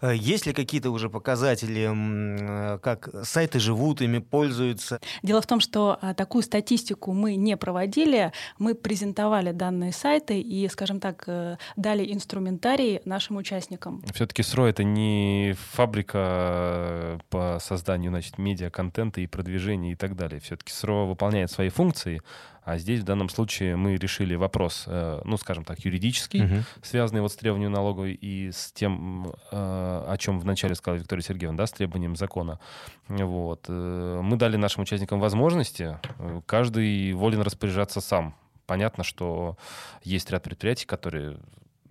Э, 0.00 0.14
есть 0.14 0.46
ли 0.46 0.52
какие-то 0.52 0.90
уже 0.90 1.08
показатели, 1.08 1.90
э, 1.90 2.78
как 2.78 3.08
сайты 3.24 3.58
живут, 3.58 4.00
ими 4.02 4.18
пользуются? 4.18 5.00
Дело 5.22 5.40
в 5.40 5.46
том, 5.46 5.60
что 5.60 5.98
а, 6.00 6.14
такую 6.14 6.42
статистику 6.42 7.12
мы 7.12 7.36
не 7.36 7.56
проводили, 7.56 8.32
мы 8.58 8.74
презентовали 8.74 9.52
данные 9.52 9.92
сайты 9.92 10.40
и, 10.40 10.68
скажем 10.68 11.00
так, 11.00 11.24
э, 11.26 11.56
дали 11.76 12.12
инструментарий 12.12 13.00
нашим 13.04 13.36
участникам. 13.36 14.02
Все-таки 14.14 14.42
СРО— 14.42 14.66
это 14.68 14.84
не 14.84 15.54
фабрика 15.72 17.20
по 17.30 17.58
созданию 17.60 18.10
значит, 18.10 18.38
медиа-контента 18.38 19.20
и 19.20 19.26
продвижения 19.26 19.92
и 19.92 19.96
так 19.96 20.16
далее. 20.16 20.40
Все-таки 20.40 20.72
СРО 20.72 21.06
выполняет 21.06 21.50
свои 21.50 21.68
функции, 21.68 22.22
а 22.64 22.78
здесь 22.78 23.00
в 23.00 23.04
данном 23.04 23.28
случае 23.28 23.76
мы 23.76 23.96
решили 23.96 24.36
вопрос, 24.36 24.84
э, 24.86 25.20
ну, 25.24 25.36
скажем 25.36 25.64
так, 25.64 25.80
юридический, 25.80 26.44
угу. 26.44 26.54
связанный 26.82 27.20
вот 27.20 27.32
с 27.32 27.36
требованием 27.36 27.72
налоговой 27.72 28.12
и 28.12 28.52
с 28.52 28.70
тем, 28.72 29.32
э, 29.50 30.04
о 30.08 30.16
чем 30.18 30.38
вначале 30.38 30.76
сказала 30.76 31.00
Виктория 31.00 31.24
Сергеевна, 31.24 31.58
да, 31.58 31.66
с 31.66 31.72
требованием 31.72 32.14
закона. 32.14 32.60
Вот. 33.08 33.66
Э, 33.68 34.20
мы 34.22 34.36
дали 34.36 34.56
нашим 34.56 34.84
участникам 34.84 35.18
возможности, 35.18 35.98
каждый 36.46 37.12
волен 37.14 37.42
распоряжаться 37.42 38.00
сам. 38.00 38.34
Понятно, 38.66 39.02
что 39.02 39.56
есть 40.04 40.30
ряд 40.30 40.44
предприятий, 40.44 40.86
которые 40.86 41.38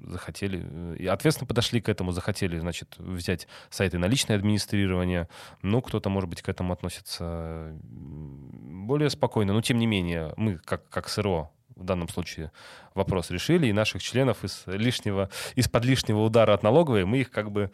захотели, 0.06 0.64
э, 0.64 0.96
и 1.00 1.08
ответственно 1.08 1.48
подошли 1.48 1.82
к 1.82 1.90
этому, 1.90 2.12
захотели, 2.12 2.58
значит, 2.60 2.96
взять 2.98 3.48
сайты 3.70 3.98
на 3.98 4.06
личное 4.06 4.36
администрирование. 4.36 5.28
Ну, 5.62 5.82
кто-то, 5.82 6.10
может 6.10 6.30
быть, 6.30 6.42
к 6.42 6.50
этому 6.50 6.74
относится 6.74 7.74
более 7.84 9.10
спокойно. 9.10 9.54
Но, 9.54 9.62
тем 9.62 9.78
не 9.78 9.88
менее, 9.88 10.34
мы, 10.38 10.58
как, 10.58 10.88
как 10.90 11.10
СРО, 11.10 11.52
в 11.76 11.84
данном 11.84 12.08
случае 12.10 12.52
вопрос 12.94 13.32
решили, 13.32 13.68
и 13.68 13.74
наших 13.74 14.02
членов 14.04 14.44
из 14.44 14.64
лишнего, 14.68 15.30
из-под 15.56 15.86
лишнего 15.86 16.20
удара 16.20 16.54
от 16.54 16.64
налоговой 16.64 17.06
мы 17.06 17.20
их 17.20 17.32
как 17.32 17.52
бы, 17.52 17.72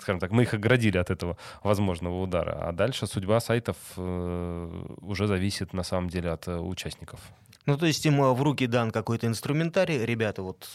скажем 0.00 0.20
так, 0.20 0.30
мы 0.30 0.42
их 0.42 0.54
оградили 0.54 0.98
от 0.98 1.10
этого 1.10 1.36
возможного 1.62 2.22
удара. 2.22 2.68
А 2.68 2.72
дальше 2.72 3.06
судьба 3.06 3.40
сайтов 3.40 3.76
э, 3.96 4.86
уже 5.00 5.26
зависит 5.26 5.72
на 5.72 5.82
самом 5.82 6.08
деле 6.08 6.30
от 6.30 6.48
э, 6.48 6.56
участников. 6.56 7.20
Ну, 7.66 7.76
то 7.78 7.86
есть 7.86 8.04
им 8.06 8.20
в 8.20 8.42
руки 8.42 8.66
дан 8.66 8.90
какой-то 8.90 9.26
инструментарий, 9.26 10.04
ребята, 10.04 10.42
вот 10.42 10.68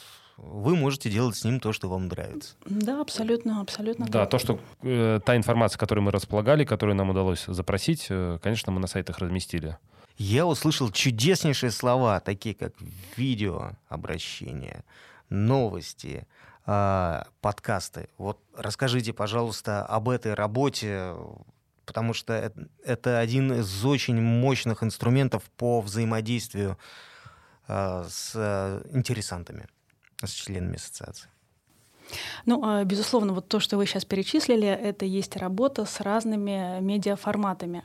вы 0.44 0.76
можете 0.76 1.10
делать 1.10 1.36
с 1.36 1.44
ним 1.44 1.60
то, 1.60 1.74
что 1.74 1.90
вам 1.90 2.08
нравится. 2.08 2.56
Да, 2.66 3.02
абсолютно, 3.02 3.62
абсолютно. 3.62 4.08
Да, 4.08 4.26
то, 4.26 4.40
что 4.40 4.60
э, 4.82 5.20
та 5.26 5.36
информация, 5.36 5.80
которую 5.80 6.04
мы 6.04 6.12
располагали, 6.12 6.66
которую 6.66 6.96
нам 6.96 7.10
удалось 7.10 7.46
запросить, 7.46 8.08
э, 8.10 8.40
конечно, 8.42 8.72
мы 8.72 8.80
на 8.80 8.88
сайтах 8.88 9.20
разместили. 9.20 9.78
Я 10.18 10.46
услышал 10.46 10.92
чудеснейшие 10.92 11.72
слова, 11.72 12.20
такие 12.20 12.54
как 12.54 12.74
видео, 13.16 13.72
обращения, 13.88 14.84
новости, 15.30 16.28
э, 16.66 17.24
подкасты. 17.42 18.10
Вот 18.18 18.40
расскажите, 18.56 19.14
пожалуйста, 19.14 19.86
об 19.86 20.10
этой 20.10 20.34
работе, 20.34 21.14
потому 21.86 22.14
что 22.14 22.54
это 22.84 23.20
один 23.20 23.54
из 23.54 23.86
очень 23.86 24.22
мощных 24.22 24.84
инструментов 24.84 25.44
по 25.58 25.82
взаимодействию 25.82 26.78
э, 27.68 28.06
с 28.10 28.34
э, 28.36 28.82
интересантами 28.94 29.68
с 30.28 30.32
членами 30.32 30.76
ассоциации? 30.76 31.30
Ну, 32.46 32.62
а, 32.64 32.84
безусловно, 32.84 33.34
вот 33.34 33.48
то, 33.48 33.60
что 33.60 33.78
вы 33.78 33.86
сейчас 33.86 34.06
перечислили, 34.06 34.68
это 34.68 35.06
есть 35.06 35.38
работа 35.38 35.86
с 35.86 36.02
разными 36.02 36.80
медиаформатами. 36.82 37.84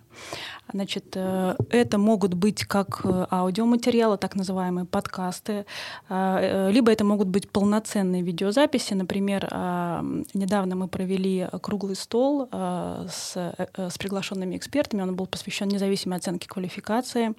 Значит, 0.73 1.13
э, 1.15 1.57
это 1.71 1.99
могут 1.99 2.35
быть 2.35 2.65
как 2.65 3.03
э, 3.05 3.27
аудиоматериалы, 3.31 4.17
так 4.17 4.35
называемые 4.35 4.87
подкасты, 4.87 5.67
а, 6.09 6.39
э, 6.41 6.73
либо 6.73 6.91
это 6.91 7.05
могут 7.05 7.29
быть 7.29 7.51
полноценные 7.51 8.23
видеозаписи. 8.23 8.95
Например, 8.95 9.47
а, 9.51 10.03
недавно 10.33 10.75
мы 10.75 10.89
провели 10.89 11.47
круглый 11.61 11.97
стол 11.97 12.49
с, 12.51 13.37
с 13.77 13.99
приглашенными 13.99 14.57
экспертами, 14.57 15.03
он 15.03 15.15
был 15.17 15.27
посвящен 15.27 15.69
независимой 15.69 16.19
оценке 16.19 16.49
квалификации. 16.49 17.35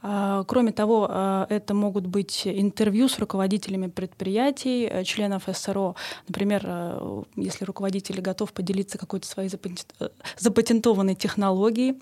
Кроме 0.00 0.72
того, 0.72 1.46
это 1.48 1.74
могут 1.74 2.06
быть 2.06 2.46
интервью 2.46 3.08
с 3.08 3.18
руководителями 3.18 3.88
предприятий, 3.88 5.04
членов 5.04 5.44
СРО, 5.52 5.94
Например, 6.28 6.62
э, 6.64 7.22
если 7.36 7.64
руководитель 7.64 8.20
готов 8.20 8.52
поделиться 8.52 8.98
какой-то 8.98 9.26
своей 9.26 9.50
э, 9.50 10.08
запатентованной 10.38 11.14
технологией, 11.14 11.96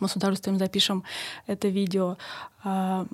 мы 0.00 0.08
с 0.08 0.16
удовольствием 0.16 0.58
запишем 0.58 1.04
это 1.46 1.68
видео. 1.68 2.16
А, 2.62 3.06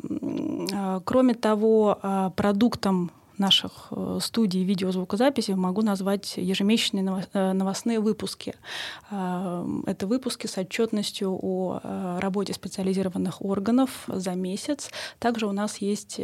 а, 0.72 1.00
кроме 1.04 1.34
того, 1.34 1.98
а, 2.02 2.30
продуктом 2.30 3.10
наших 3.36 3.88
э, 3.90 4.18
студий 4.20 4.64
видеозвукозаписи 4.64 5.52
могу 5.52 5.80
назвать 5.80 6.34
ежемесячные 6.36 7.26
новостные 7.54 7.98
выпуски. 7.98 8.54
Это 9.10 10.06
выпуски 10.06 10.46
с 10.46 10.58
отчетностью 10.58 11.38
о 11.40 11.80
работе 12.20 12.52
специализированных 12.52 13.40
органов 13.40 14.04
за 14.08 14.32
месяц. 14.32 14.90
Также 15.18 15.46
у 15.46 15.52
нас 15.52 15.78
есть 15.78 16.20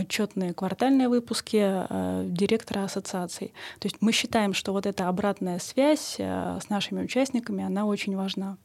отчетные 0.00 0.54
квартальные 0.54 1.08
выпуски 1.08 1.58
директора 2.30 2.84
ассоциаций. 2.84 3.52
То 3.78 3.86
есть 3.86 3.96
мы 4.00 4.12
считаем, 4.12 4.54
что 4.54 4.72
вот 4.72 4.86
эта 4.86 5.08
обратная 5.08 5.58
связь 5.58 6.16
с 6.18 6.68
нашими 6.68 7.02
участниками, 7.02 7.64
она 7.64 7.86
очень 7.86 8.16
важна. 8.16 8.56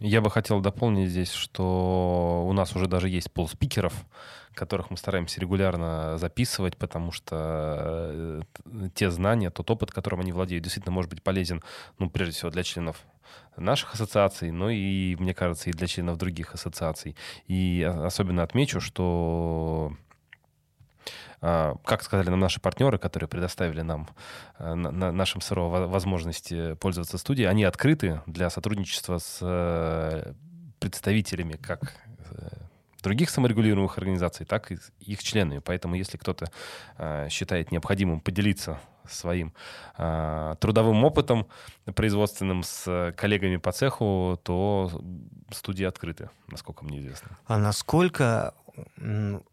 Я 0.00 0.20
бы 0.20 0.30
хотел 0.30 0.60
дополнить 0.60 1.10
здесь, 1.10 1.32
что 1.32 2.44
у 2.46 2.52
нас 2.52 2.74
уже 2.76 2.86
даже 2.86 3.08
есть 3.08 3.32
пол 3.32 3.48
спикеров, 3.48 3.92
которых 4.54 4.90
мы 4.90 4.96
стараемся 4.96 5.40
регулярно 5.40 6.18
записывать, 6.18 6.76
потому 6.76 7.10
что 7.10 8.10
э, 8.12 8.88
те 8.94 9.10
знания, 9.10 9.50
тот 9.50 9.70
опыт, 9.70 9.90
которым 9.90 10.20
они 10.20 10.32
владеют, 10.32 10.62
действительно 10.62 10.94
может 10.94 11.10
быть 11.10 11.22
полезен, 11.22 11.62
ну, 11.98 12.10
прежде 12.10 12.34
всего, 12.34 12.50
для 12.50 12.62
членов 12.62 13.04
наших 13.56 13.94
ассоциаций, 13.94 14.52
но 14.52 14.70
и, 14.70 15.16
мне 15.16 15.34
кажется, 15.34 15.70
и 15.70 15.72
для 15.72 15.86
членов 15.88 16.16
других 16.16 16.54
ассоциаций. 16.54 17.16
И 17.46 17.82
особенно 17.82 18.44
отмечу, 18.44 18.80
что 18.80 19.92
а, 19.92 20.07
как 21.40 22.02
сказали 22.02 22.30
нам 22.30 22.40
наши 22.40 22.60
партнеры, 22.60 22.98
которые 22.98 23.28
предоставили 23.28 23.82
нам, 23.82 24.08
э, 24.58 24.74
на 24.74 25.12
нашим 25.12 25.40
СРО, 25.40 25.68
возможности 25.68 26.74
пользоваться 26.74 27.18
студией, 27.18 27.48
они 27.48 27.64
открыты 27.64 28.22
для 28.26 28.50
сотрудничества 28.50 29.18
с 29.18 29.38
э, 29.40 30.32
представителями 30.80 31.52
как 31.52 31.94
э, 32.30 32.48
других 33.02 33.30
саморегулируемых 33.30 33.98
организаций, 33.98 34.46
так 34.46 34.72
и 34.72 34.78
их 35.00 35.22
членами. 35.22 35.60
Поэтому 35.60 35.94
если 35.94 36.16
кто-то 36.16 36.50
считает 37.30 37.70
необходимым 37.70 38.20
поделиться 38.20 38.80
своим 39.08 39.52
трудовым 39.96 41.04
опытом 41.04 41.46
производственным 41.94 42.62
с 42.62 43.14
коллегами 43.16 43.56
по 43.56 43.72
цеху, 43.72 44.38
то 44.42 44.90
студии 45.50 45.84
открыты, 45.84 46.30
насколько 46.48 46.84
мне 46.84 47.00
известно. 47.00 47.38
А 47.46 47.58
насколько 47.58 48.54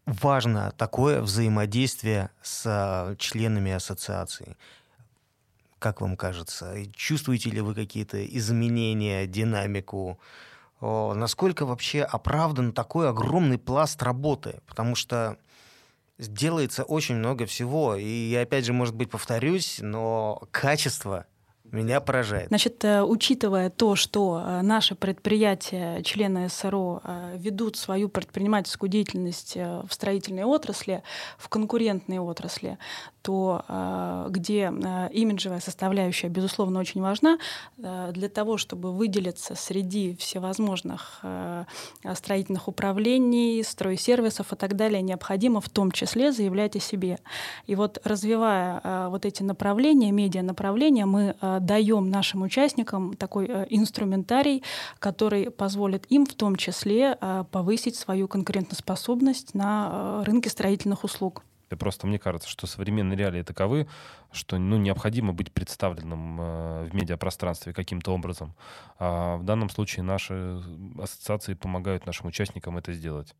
важно 0.06 0.72
такое 0.76 1.20
взаимодействие 1.20 2.30
с 2.42 2.62
а, 2.66 3.16
членами 3.16 3.72
ассоциации. 3.72 4.56
Как 5.78 6.00
вам 6.00 6.16
кажется? 6.16 6.74
Чувствуете 6.94 7.50
ли 7.50 7.60
вы 7.60 7.74
какие-то 7.74 8.24
изменения, 8.24 9.26
динамику? 9.26 10.18
Насколько 10.80 11.66
вообще 11.66 12.02
оправдан 12.02 12.72
такой 12.72 13.08
огромный 13.08 13.58
пласт 13.58 14.02
работы? 14.02 14.60
Потому 14.66 14.94
что 14.94 15.38
делается 16.18 16.84
очень 16.84 17.16
много 17.16 17.46
всего. 17.46 17.96
И 17.96 18.34
опять 18.34 18.64
же, 18.64 18.72
может 18.72 18.94
быть, 18.94 19.10
повторюсь, 19.10 19.78
но 19.80 20.42
качество 20.50 21.26
меня 21.72 22.00
поражает. 22.00 22.48
Значит, 22.48 22.84
э, 22.84 23.02
учитывая 23.02 23.70
то, 23.70 23.96
что 23.96 24.42
э, 24.44 24.62
наши 24.62 24.94
предприятия, 24.94 26.02
члены 26.02 26.48
СРО, 26.48 27.00
э, 27.02 27.36
ведут 27.38 27.76
свою 27.76 28.08
предпринимательскую 28.08 28.88
деятельность 28.88 29.56
в 29.56 29.88
строительной 29.90 30.44
отрасли, 30.44 31.02
в 31.38 31.48
конкурентной 31.48 32.18
отрасли, 32.18 32.78
то 33.26 34.26
где 34.30 34.72
имиджевая 35.12 35.58
составляющая, 35.58 36.28
безусловно, 36.28 36.78
очень 36.78 37.02
важна, 37.02 37.38
для 37.76 38.28
того, 38.28 38.56
чтобы 38.56 38.92
выделиться 38.92 39.56
среди 39.56 40.14
всевозможных 40.14 41.24
строительных 42.14 42.68
управлений, 42.68 43.64
стройсервисов 43.64 44.52
и 44.52 44.56
так 44.56 44.76
далее, 44.76 45.02
необходимо 45.02 45.60
в 45.60 45.68
том 45.68 45.90
числе 45.90 46.30
заявлять 46.30 46.76
о 46.76 46.80
себе. 46.80 47.18
И 47.66 47.74
вот 47.74 47.98
развивая 48.04 49.08
вот 49.08 49.26
эти 49.26 49.42
направления, 49.42 50.12
медиа-направления, 50.12 51.06
мы 51.06 51.34
даем 51.60 52.08
нашим 52.08 52.42
участникам 52.42 53.14
такой 53.14 53.46
инструментарий, 53.70 54.62
который 55.00 55.50
позволит 55.50 56.06
им 56.10 56.26
в 56.26 56.34
том 56.34 56.54
числе 56.54 57.18
повысить 57.50 57.96
свою 57.96 58.28
конкурентоспособность 58.28 59.54
на 59.54 60.22
рынке 60.24 60.48
строительных 60.48 61.02
услуг. 61.02 61.42
И 61.70 61.74
просто 61.74 62.06
мне 62.06 62.18
кажется, 62.18 62.48
что 62.48 62.66
современные 62.66 63.16
реалии 63.16 63.42
таковы, 63.42 63.88
что 64.32 64.58
ну, 64.58 64.76
необходимо 64.76 65.32
быть 65.32 65.52
представленным 65.52 66.36
в 66.36 66.94
медиапространстве 66.94 67.72
каким-то 67.72 68.12
образом. 68.12 68.54
А 68.98 69.36
в 69.36 69.44
данном 69.44 69.68
случае 69.70 70.02
наши 70.04 70.62
ассоциации 71.00 71.54
помогают 71.54 72.06
нашим 72.06 72.26
участникам 72.26 72.78
это 72.78 72.92
сделать. 72.92 73.34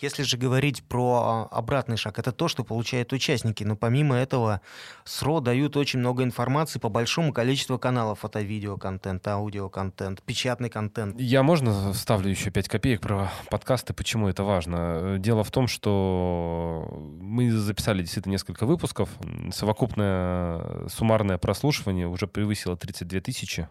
Если 0.00 0.22
же 0.22 0.36
говорить 0.36 0.84
про 0.84 1.48
а, 1.52 1.58
обратный 1.58 1.96
шаг, 1.96 2.18
это 2.20 2.30
то, 2.30 2.46
что 2.46 2.62
получают 2.62 3.12
участники. 3.12 3.64
Но 3.64 3.74
помимо 3.74 4.14
этого 4.14 4.60
СРО 5.04 5.40
дают 5.40 5.76
очень 5.76 5.98
много 5.98 6.22
информации 6.22 6.78
по 6.78 6.88
большому 6.88 7.32
количеству 7.32 7.78
каналов. 7.78 8.24
Это 8.24 8.40
видеоконтент, 8.40 9.26
аудиоконтент, 9.26 10.22
печатный 10.22 10.70
контент. 10.70 11.18
Я 11.20 11.42
можно 11.42 11.92
вставлю 11.92 12.30
еще 12.30 12.50
5 12.50 12.68
копеек 12.68 13.00
про 13.00 13.30
подкасты, 13.50 13.92
почему 13.92 14.28
это 14.28 14.44
важно? 14.44 15.18
Дело 15.18 15.42
в 15.42 15.50
том, 15.50 15.66
что 15.66 16.88
мы 17.20 17.50
записали 17.50 18.02
действительно 18.02 18.32
несколько 18.32 18.66
выпусков. 18.66 19.10
Совокупное 19.52 20.88
суммарное 20.88 21.38
прослушивание 21.38 22.06
уже 22.06 22.28
превысило 22.28 22.76
32 22.76 23.20
тысячи 23.20 23.68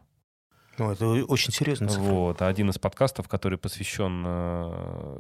ну, 0.78 0.92
это 0.92 1.08
очень 1.26 1.52
серьезно. 1.52 1.88
Вот. 1.88 2.42
А 2.42 2.48
один 2.48 2.70
из 2.70 2.78
подкастов, 2.78 3.28
который 3.28 3.58
посвящен 3.58 4.24
э, 4.26 5.18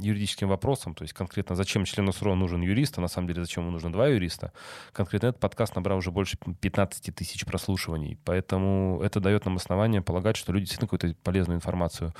юридическим 0.00 0.48
вопросам, 0.48 0.94
то 0.94 1.02
есть 1.02 1.14
конкретно 1.14 1.54
зачем 1.54 1.84
члену 1.84 2.12
СРО 2.12 2.34
нужен 2.34 2.60
юрист, 2.62 2.98
а 2.98 3.00
на 3.00 3.08
самом 3.08 3.28
деле 3.28 3.42
зачем 3.42 3.62
ему 3.62 3.72
нужно 3.72 3.92
два 3.92 4.08
юриста, 4.08 4.52
конкретно 4.92 5.28
этот 5.28 5.40
подкаст 5.40 5.76
набрал 5.76 5.98
уже 5.98 6.10
больше 6.10 6.36
15 6.60 7.14
тысяч 7.14 7.44
прослушиваний. 7.44 8.18
Поэтому 8.24 9.00
это 9.02 9.20
дает 9.20 9.44
нам 9.44 9.56
основание 9.56 10.02
полагать, 10.02 10.36
что 10.36 10.52
люди 10.52 10.64
действительно 10.64 10.88
какую-то 10.88 11.16
полезную 11.22 11.56
информацию 11.56 12.12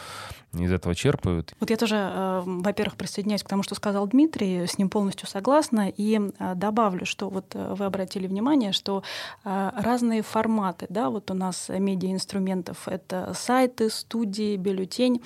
из 0.53 0.71
этого 0.71 0.95
черпают. 0.95 1.55
Вот 1.59 1.71
я 1.71 1.77
тоже, 1.77 1.97
э, 1.97 2.43
во-первых, 2.45 2.97
присоединяюсь 2.97 3.43
к 3.43 3.49
тому, 3.49 3.63
что 3.63 3.75
сказал 3.75 4.07
Дмитрий, 4.07 4.67
с 4.67 4.79
ним 4.79 4.89
полностью 4.89 5.27
согласна, 5.27 5.89
и 5.89 6.21
э, 6.39 6.55
добавлю, 6.55 7.07
что 7.07 7.29
вот 7.29 7.55
э, 7.55 7.75
вы 7.75 7.87
обратили 7.87 8.27
внимание, 8.27 8.73
что 8.73 9.03
э, 9.45 9.71
разные 9.77 10.23
форматы, 10.23 10.87
да, 10.89 11.11
вот 11.11 11.31
у 11.31 11.35
нас 11.35 11.69
медиа-инструменты 11.69 12.52
инструментов. 12.53 12.89
Это 12.89 13.33
сайты, 13.35 13.91
студии, 13.91 14.57
бюллетень. 14.57 15.23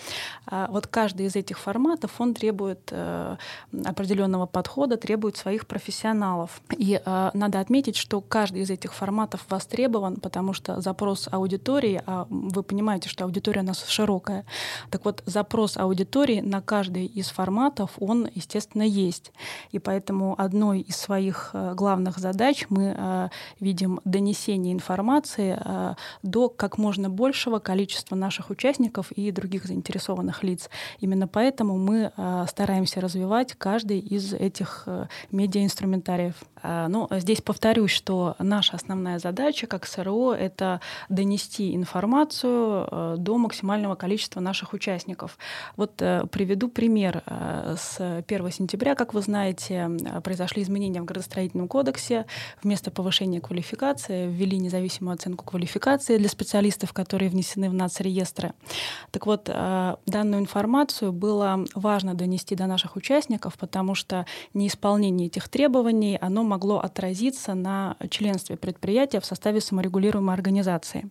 А 0.47 0.69
вот 0.71 0.87
каждый 0.87 1.27
из 1.27 1.37
этих 1.37 1.59
форматов, 1.59 2.21
он 2.21 2.35
требует 2.35 2.89
э, 2.91 3.37
определенного 3.85 4.47
подхода, 4.47 4.97
требует 4.97 5.37
своих 5.37 5.67
профессионалов. 5.67 6.61
И 6.77 7.01
э, 7.05 7.31
надо 7.35 7.61
отметить, 7.61 7.97
что 7.97 8.21
каждый 8.21 8.63
из 8.63 8.71
этих 8.71 8.95
форматов 8.95 9.45
востребован, 9.49 10.17
потому 10.17 10.53
что 10.53 10.81
запрос 10.81 11.29
аудитории, 11.31 12.03
а 12.07 12.27
вы 12.31 12.63
понимаете, 12.63 13.09
что 13.09 13.25
аудитория 13.25 13.61
у 13.61 13.65
нас 13.65 13.85
широкая, 13.87 14.45
так 14.91 15.05
вот 15.05 15.23
запрос 15.27 15.77
аудитории 15.77 16.41
на 16.41 16.61
каждый 16.61 17.07
из 17.07 17.31
форматов, 17.31 17.91
он, 17.99 18.29
естественно, 18.35 18.83
есть. 18.83 19.33
И 19.73 19.79
поэтому 19.79 20.35
одной 20.39 20.81
из 20.81 20.97
своих 20.97 21.51
э, 21.53 21.75
главных 21.75 22.19
задач 22.19 22.67
мы 22.69 23.31
видим 23.61 24.01
донесение 24.05 24.73
информации 24.73 25.59
до 26.23 26.49
как 26.49 26.79
можно 26.79 27.09
большего 27.17 27.59
количества 27.59 28.15
наших 28.15 28.51
участников 28.51 29.11
и 29.13 29.31
других 29.33 29.65
заинтересованных 29.65 30.45
лиц. 30.45 30.71
Именно 31.01 31.27
поэтому 31.27 31.79
мы 31.79 32.13
э, 32.17 32.47
стараемся 32.49 33.01
развивать 33.01 33.55
каждый 33.55 33.99
из 33.99 34.35
этих 34.35 34.85
э, 34.87 35.07
медиаинструментариев. 35.33 36.35
А, 36.63 36.89
ну, 36.89 37.09
здесь 37.11 37.41
повторюсь, 37.41 37.91
что 37.91 38.37
наша 38.39 38.77
основная 38.77 39.19
задача 39.19 39.67
как 39.67 39.87
СРО— 39.87 40.35
это 40.39 40.81
донести 41.09 41.75
информацию 41.75 42.87
э, 42.91 43.15
до 43.19 43.39
максимального 43.39 43.95
количества 43.95 44.41
наших 44.41 44.75
участников. 44.75 45.39
Вот 45.77 45.97
приведу 46.31 46.69
пример. 46.69 47.23
С 47.27 48.23
1 48.29 48.51
сентября, 48.51 48.95
как 48.95 49.15
вы 49.15 49.23
знаете, 49.23 49.91
произошли 50.23 50.63
изменения 50.63 51.01
в 51.01 51.05
градостроительном 51.05 51.69
кодексе. 51.69 52.27
Вместо 52.63 52.91
повышения 52.91 53.41
квалификации 53.41 54.29
ввели 54.29 54.59
независимую 54.59 55.15
оценку 55.15 55.45
квалификации 55.45 56.19
для 56.19 56.29
специалистов, 56.29 56.93
которые 56.93 57.06
внесены 57.15 57.71
в 57.71 57.75
нацреестры. 57.75 58.53
Так 59.11 59.27
вот, 59.27 59.49
э, 59.53 59.97
данную 60.07 60.41
информацию 60.43 61.13
было 61.13 61.65
важно 61.75 62.15
донести 62.15 62.55
до 62.55 62.67
наших 62.67 62.97
участников, 62.97 63.55
потому 63.59 63.95
что 63.95 64.27
неисполнение 64.55 65.29
этих 65.29 65.49
требований, 65.49 66.19
оно 66.21 66.43
могло 66.43 66.79
отразиться 66.79 67.55
на 67.55 67.97
членстве 68.11 68.57
предприятия 68.57 69.21
в 69.21 69.27
составе 69.27 69.61
саморегулируемой 69.61 70.35
организации. 70.35 71.11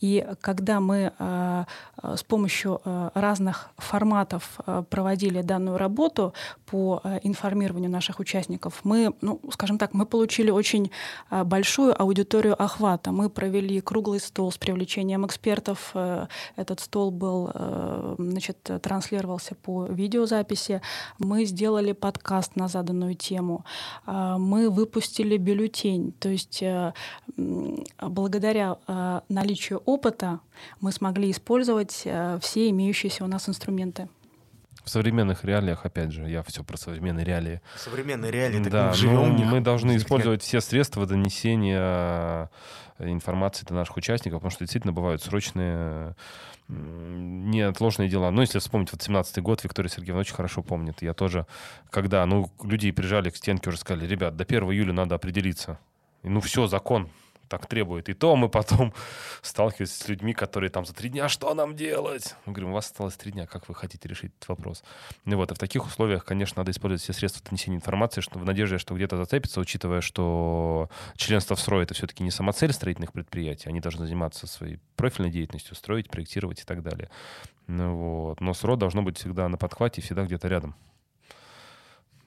И 0.00 0.26
когда 0.40 0.80
мы 0.80 1.12
э, 1.18 1.64
э, 2.02 2.16
с 2.16 2.22
помощью 2.24 2.80
разных 3.14 3.70
форматов 3.76 4.58
проводили 4.88 5.42
данную 5.42 5.76
работу 5.78 6.34
по 6.66 7.02
информированию 7.22 7.90
наших 7.90 8.20
участников, 8.20 8.80
мы, 8.84 9.14
ну, 9.20 9.40
скажем 9.52 9.78
так, 9.78 9.94
мы 9.94 10.06
получили 10.06 10.50
очень 10.50 10.90
большую 11.30 12.00
аудиторию 12.00 12.60
охвата. 12.60 13.12
Мы 13.12 13.28
провели 13.28 13.80
круглый 13.80 14.20
стол 14.20 14.52
с 14.52 14.58
привлечением 14.58 15.09
привлечением 15.10 15.26
экспертов. 15.26 15.90
Э, 15.94 16.26
этот 16.56 16.80
стол 16.80 17.10
был, 17.10 17.50
э, 17.54 18.14
значит, 18.18 18.70
транслировался 18.82 19.54
по 19.54 19.86
видеозаписи. 19.86 20.80
Мы 21.18 21.46
сделали 21.46 21.92
подкаст 21.92 22.56
на 22.56 22.68
заданную 22.68 23.14
тему. 23.14 23.64
Э, 24.06 24.36
мы 24.38 24.70
выпустили 24.70 25.36
бюллетень. 25.36 26.12
То 26.18 26.28
есть 26.28 26.64
благодаря 28.00 28.76
наличию 29.28 29.82
опыта 29.86 30.40
мы 30.80 30.92
смогли 30.92 31.30
использовать 31.30 32.06
все 32.40 32.70
имеющиеся 32.70 33.24
у 33.24 33.26
нас 33.26 33.48
инструменты. 33.48 34.08
В 34.84 34.90
современных 34.90 35.44
реалиях, 35.44 35.84
опять 35.84 36.10
же, 36.12 36.28
я 36.28 36.42
все 36.42 36.64
про 36.64 36.76
современные 36.76 37.24
реалии. 37.24 37.60
Современные 37.76 38.30
реалии, 38.30 38.62
так 38.62 38.72
да, 38.72 38.88
мы 38.88 38.94
живем 38.94 39.36
ну, 39.36 39.44
мы 39.44 39.60
должны 39.60 39.96
использовать 39.96 40.42
все 40.42 40.60
средства 40.60 41.06
донесения 41.06 42.50
э, 42.98 43.08
информации 43.10 43.66
до 43.66 43.74
наших 43.74 43.96
участников, 43.96 44.40
потому 44.40 44.50
что 44.50 44.60
действительно 44.60 44.92
бывают 44.92 45.22
срочные 45.22 46.14
неотложные 46.70 48.08
дела. 48.08 48.30
Ну, 48.30 48.42
если 48.42 48.58
вспомнить 48.58 48.92
вот 48.92 49.00
17-й 49.00 49.40
год, 49.42 49.64
Виктория 49.64 49.90
Сергеевна 49.90 50.20
очень 50.20 50.34
хорошо 50.34 50.62
помнит. 50.62 51.02
Я 51.02 51.14
тоже, 51.14 51.46
когда, 51.90 52.24
ну, 52.26 52.50
люди 52.62 52.90
прижали 52.92 53.30
к 53.30 53.36
стенке, 53.36 53.70
уже 53.70 53.78
сказали, 53.78 54.06
ребят, 54.06 54.36
до 54.36 54.44
1 54.44 54.62
июля 54.70 54.92
надо 54.92 55.16
определиться. 55.16 55.78
И, 56.22 56.28
ну, 56.28 56.40
все, 56.40 56.66
закон 56.66 57.08
так 57.50 57.66
требует. 57.66 58.08
И 58.08 58.14
то 58.14 58.36
мы 58.36 58.48
потом 58.48 58.94
сталкиваемся 59.42 60.02
с 60.02 60.08
людьми, 60.08 60.32
которые 60.32 60.70
там 60.70 60.86
за 60.86 60.94
три 60.94 61.10
дня, 61.10 61.28
что 61.28 61.52
нам 61.52 61.74
делать? 61.74 62.36
Мы 62.46 62.52
говорим, 62.52 62.70
у 62.70 62.74
вас 62.74 62.86
осталось 62.86 63.16
три 63.16 63.32
дня, 63.32 63.46
как 63.46 63.68
вы 63.68 63.74
хотите 63.74 64.08
решить 64.08 64.32
этот 64.38 64.48
вопрос? 64.48 64.84
Ну 65.24 65.36
вот, 65.36 65.50
и 65.50 65.54
в 65.54 65.58
таких 65.58 65.84
условиях, 65.84 66.24
конечно, 66.24 66.60
надо 66.60 66.70
использовать 66.70 67.02
все 67.02 67.12
средства 67.12 67.44
донесения 67.44 67.76
информации, 67.76 68.20
что 68.20 68.38
в 68.38 68.44
надежде, 68.44 68.78
что 68.78 68.94
где-то 68.94 69.16
зацепится, 69.16 69.60
учитывая, 69.60 70.00
что 70.00 70.88
членство 71.16 71.56
в 71.56 71.60
СРО— 71.60 71.80
это 71.82 71.92
все-таки 71.92 72.22
не 72.22 72.30
самоцель 72.30 72.72
строительных 72.72 73.12
предприятий, 73.12 73.68
они 73.68 73.80
должны 73.80 74.06
заниматься 74.06 74.46
своей 74.46 74.78
профильной 74.96 75.30
деятельностью, 75.30 75.74
строить, 75.74 76.08
проектировать 76.08 76.60
и 76.60 76.64
так 76.64 76.82
далее. 76.82 77.10
Ну 77.66 77.96
вот. 77.96 78.40
Но 78.40 78.54
СРО 78.54 78.76
должно 78.76 79.02
быть 79.02 79.18
всегда 79.18 79.48
на 79.48 79.58
подхвате, 79.58 80.00
всегда 80.00 80.24
где-то 80.24 80.48
рядом 80.48 80.76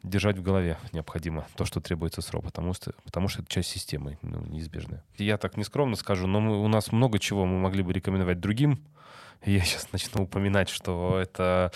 держать 0.04 0.38
в 0.38 0.44
голове 0.44 0.78
необходимо 0.92 1.46
то, 1.56 1.66
что 1.66 1.80
требуется 1.80 2.22
СРО, 2.22 2.42
потому 2.42 2.74
что, 2.74 2.94
потому 3.04 3.28
что 3.30 3.42
это 3.42 3.52
часть 3.52 3.70
системы, 3.70 4.18
ну, 4.22 4.42
неизбежная. 4.46 5.04
Я 5.18 5.38
так 5.38 5.58
нескромно 5.58 5.96
скажу, 5.96 6.28
но 6.28 6.40
мы, 6.40 6.62
у 6.62 6.68
нас 6.68 6.92
много 6.92 7.20
чего 7.20 7.46
мы 7.46 7.60
могли 7.60 7.84
бы 7.84 7.94
рекомендовать 7.94 8.40
другим. 8.40 8.84
Я 9.46 9.62
сейчас 9.62 9.88
начну 9.92 10.24
упоминать, 10.24 10.70
что 10.70 11.20
это 11.20 11.72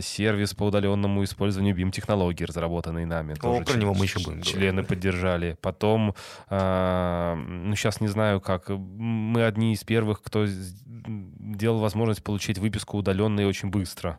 сервис 0.00 0.54
по 0.54 0.64
удаленному 0.64 1.22
использованию 1.24 1.74
BIM-технологий, 1.76 2.44
разработанный 2.46 3.04
нами. 3.04 3.34
О, 3.42 3.60
про 3.62 3.64
ч- 3.72 3.78
него 3.78 3.94
мы 3.94 4.04
еще 4.04 4.20
будем 4.20 4.42
Члены 4.42 4.82
поддержали. 4.84 5.56
Потом, 5.60 6.14
а, 6.48 7.34
ну, 7.36 7.74
сейчас 7.76 8.00
не 8.00 8.08
знаю 8.08 8.40
как, 8.40 8.68
мы 8.70 9.44
одни 9.44 9.72
из 9.74 9.84
первых, 9.84 10.22
кто 10.22 10.46
делал 10.46 11.78
возможность 11.80 12.22
получить 12.22 12.58
выписку 12.58 12.98
удаленно 12.98 13.40
и 13.40 13.44
очень 13.44 13.70
быстро. 13.70 14.18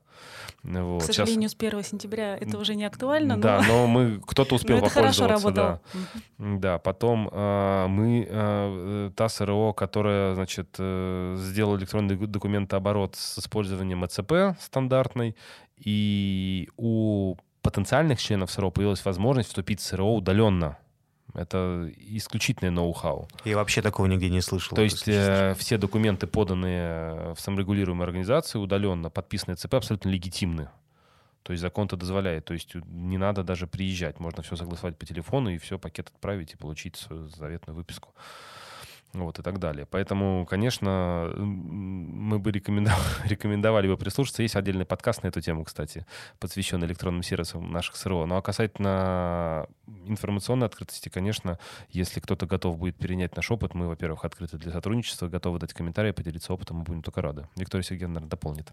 Вот. 0.64 1.02
К 1.02 1.06
сожалению, 1.06 1.50
с 1.50 1.56
1 1.56 1.84
сентября 1.84 2.38
это 2.38 2.60
уже 2.60 2.76
не 2.76 2.86
актуально, 2.86 3.36
но, 3.36 3.42
да, 3.42 3.64
но 3.68 3.88
мы 3.88 4.22
кто-то 4.28 4.52
но 4.52 4.56
успел 4.58 4.78
это 4.78 4.90
хорошо 4.90 5.28
воспользоваться, 5.28 5.80
да. 6.38 6.58
Да, 6.60 6.78
потом 6.78 7.28
э, 7.32 7.88
мы, 7.88 8.28
э, 8.30 9.12
та 9.16 9.28
СРО, 9.28 9.74
которая, 9.74 10.36
значит, 10.36 10.76
э, 10.78 11.36
сделала 11.40 11.78
электронный 11.78 12.16
ду- 12.16 12.28
документооборот 12.92 13.16
с 13.16 13.40
использованием 13.40 14.06
ЭЦП 14.06 14.60
стандартной, 14.60 15.36
и 15.78 16.70
у 16.78 17.36
потенциальных 17.62 18.20
членов 18.20 18.52
СРО 18.52 18.72
появилась 18.72 19.04
возможность 19.06 19.50
вступить 19.50 19.80
в 19.80 19.84
СРО 19.84 20.16
удаленно. 20.16 20.78
Это 21.34 21.90
исключительное 21.98 22.72
ноу-хау. 22.72 23.28
Я 23.46 23.56
вообще 23.56 23.82
такого 23.82 24.08
нигде 24.08 24.30
не 24.30 24.42
слышал. 24.42 24.76
То 24.76 24.82
есть 24.82 25.08
э, 25.08 25.56
все 25.58 25.78
документы, 25.78 26.28
поданные 26.28 27.34
в 27.34 27.40
саморегулируемой 27.40 28.06
организации 28.06 28.60
удаленно, 28.60 29.10
подписанные 29.10 29.56
ЦП, 29.56 29.76
абсолютно 29.76 30.10
легитимны. 30.10 30.70
То 31.44 31.54
есть 31.54 31.62
закон 31.62 31.88
это 31.88 31.96
дозволяет. 31.96 32.46
То 32.46 32.54
есть 32.54 32.76
не 32.76 33.18
надо 33.18 33.44
даже 33.44 33.66
приезжать. 33.66 34.20
Можно 34.20 34.44
все 34.44 34.58
согласовать 34.58 34.98
по 34.98 35.06
телефону 35.06 35.50
и 35.50 35.58
все, 35.58 35.80
пакет 35.80 36.10
отправить 36.10 36.54
и 36.54 36.58
получить 36.58 36.98
свою 36.98 37.30
заветную 37.30 37.78
выписку. 37.78 38.14
Вот 39.14 39.40
и 39.40 39.42
так 39.42 39.60
далее. 39.60 39.86
Поэтому, 39.90 40.46
конечно, 40.46 41.34
мы 41.36 42.40
бы 42.40 42.52
рекомендовали, 42.52 43.04
рекомендовали 43.26 43.88
бы 43.88 43.98
прислушаться. 43.98 44.42
Есть 44.42 44.56
отдельный 44.56 44.86
подкаст 44.86 45.24
на 45.24 45.28
эту 45.28 45.42
тему, 45.42 45.66
кстати, 45.66 46.06
посвященный 46.40 46.88
электронным 46.88 47.22
сервисам 47.22 47.72
наших 47.72 47.98
СРО. 47.98 48.26
Ну 48.26 48.38
а 48.38 48.42
касательно 48.42 49.68
информационной 50.06 50.68
открытости, 50.68 51.10
конечно, 51.10 51.60
если 51.90 52.22
кто-то 52.22 52.46
готов 52.46 52.78
будет 52.78 52.96
перенять 52.96 53.36
наш 53.36 53.52
опыт, 53.52 53.74
мы, 53.74 53.88
во-первых, 53.88 54.24
открыты 54.24 54.58
для 54.58 54.72
сотрудничества, 54.72 55.28
готовы 55.28 55.60
дать 55.60 55.74
комментарии, 55.74 56.12
поделиться 56.12 56.54
опытом, 56.54 56.78
мы 56.78 56.84
будем 56.84 57.02
только 57.02 57.22
рады. 57.22 57.48
Виктория 57.58 57.84
Сергеевна, 57.84 58.16
наверное, 58.16 58.30
дополнит. 58.30 58.72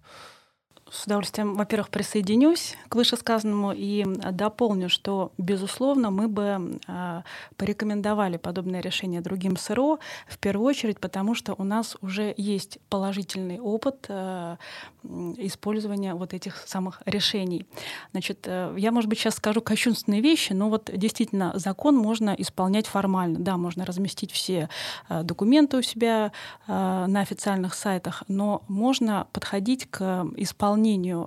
С 0.90 1.04
удовольствием, 1.04 1.54
во-первых, 1.54 1.90
присоединюсь 1.90 2.76
к 2.88 2.94
вышесказанному 2.94 3.72
и 3.76 4.04
дополню, 4.32 4.88
что, 4.88 5.32
безусловно, 5.36 6.10
мы 6.10 6.28
бы 6.28 6.80
а, 6.86 7.24
порекомендовали 7.56 8.38
подобное 8.38 8.80
решение 8.80 9.20
другим 9.20 9.58
СРО, 9.58 9.98
в 10.26 10.38
первую 10.38 10.66
очередь, 10.66 10.98
потому 10.98 11.34
что 11.34 11.54
у 11.58 11.64
нас 11.64 11.96
уже 12.00 12.32
есть 12.36 12.78
положительный 12.88 13.60
опыт 13.60 14.06
м, 14.08 14.56
использования 15.36 16.14
вот 16.14 16.32
этих 16.32 16.56
самых 16.66 17.02
решений. 17.04 17.66
Значит, 18.12 18.46
э, 18.46 18.74
я, 18.78 18.90
может 18.90 19.10
быть, 19.10 19.18
сейчас 19.18 19.34
скажу 19.34 19.60
кощунственные 19.60 20.22
вещи, 20.22 20.54
но 20.54 20.70
вот 20.70 20.90
действительно 20.94 21.52
закон 21.56 21.96
можно 21.96 22.34
исполнять 22.38 22.86
формально. 22.86 23.38
Да, 23.38 23.56
можно 23.58 23.84
разместить 23.84 24.32
все 24.32 24.70
а, 25.08 25.22
документы 25.22 25.76
у 25.76 25.82
себя 25.82 26.32
а, 26.66 27.06
на 27.06 27.20
официальных 27.20 27.74
сайтах, 27.74 28.22
но 28.28 28.62
можно 28.68 29.26
подходить 29.32 29.90
к 29.90 30.26
исполнению 30.36 30.77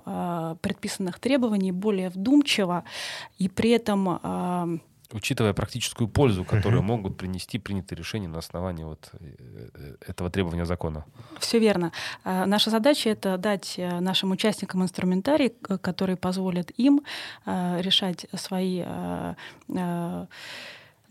а, 0.04 0.56
предписанных 0.60 1.18
требований 1.18 1.72
более 1.72 2.08
вдумчиво 2.08 2.84
и 3.38 3.48
при 3.48 3.70
этом 3.70 4.18
а, 4.22 4.68
Учитывая 5.12 5.52
практическую 5.52 6.08
пользу, 6.08 6.44
которую 6.44 6.82
могут 6.82 7.18
принести 7.18 7.58
принятые 7.58 7.98
решения 7.98 8.28
на 8.28 8.38
основании 8.38 8.84
вот 8.84 9.10
э, 9.12 9.34
э, 9.74 9.96
этого 10.06 10.30
требования 10.30 10.64
закона. 10.64 11.04
Все 11.38 11.58
верно. 11.58 11.92
А, 12.24 12.46
Наша 12.46 12.70
задача 12.70 13.10
это 13.10 13.36
дать 13.36 13.74
э, 13.76 14.00
нашим 14.00 14.30
участникам 14.30 14.82
инструментарий, 14.82 15.50
который 15.80 16.16
позволит 16.16 16.70
им 16.78 17.02
решать 17.44 18.26
свои 18.34 18.82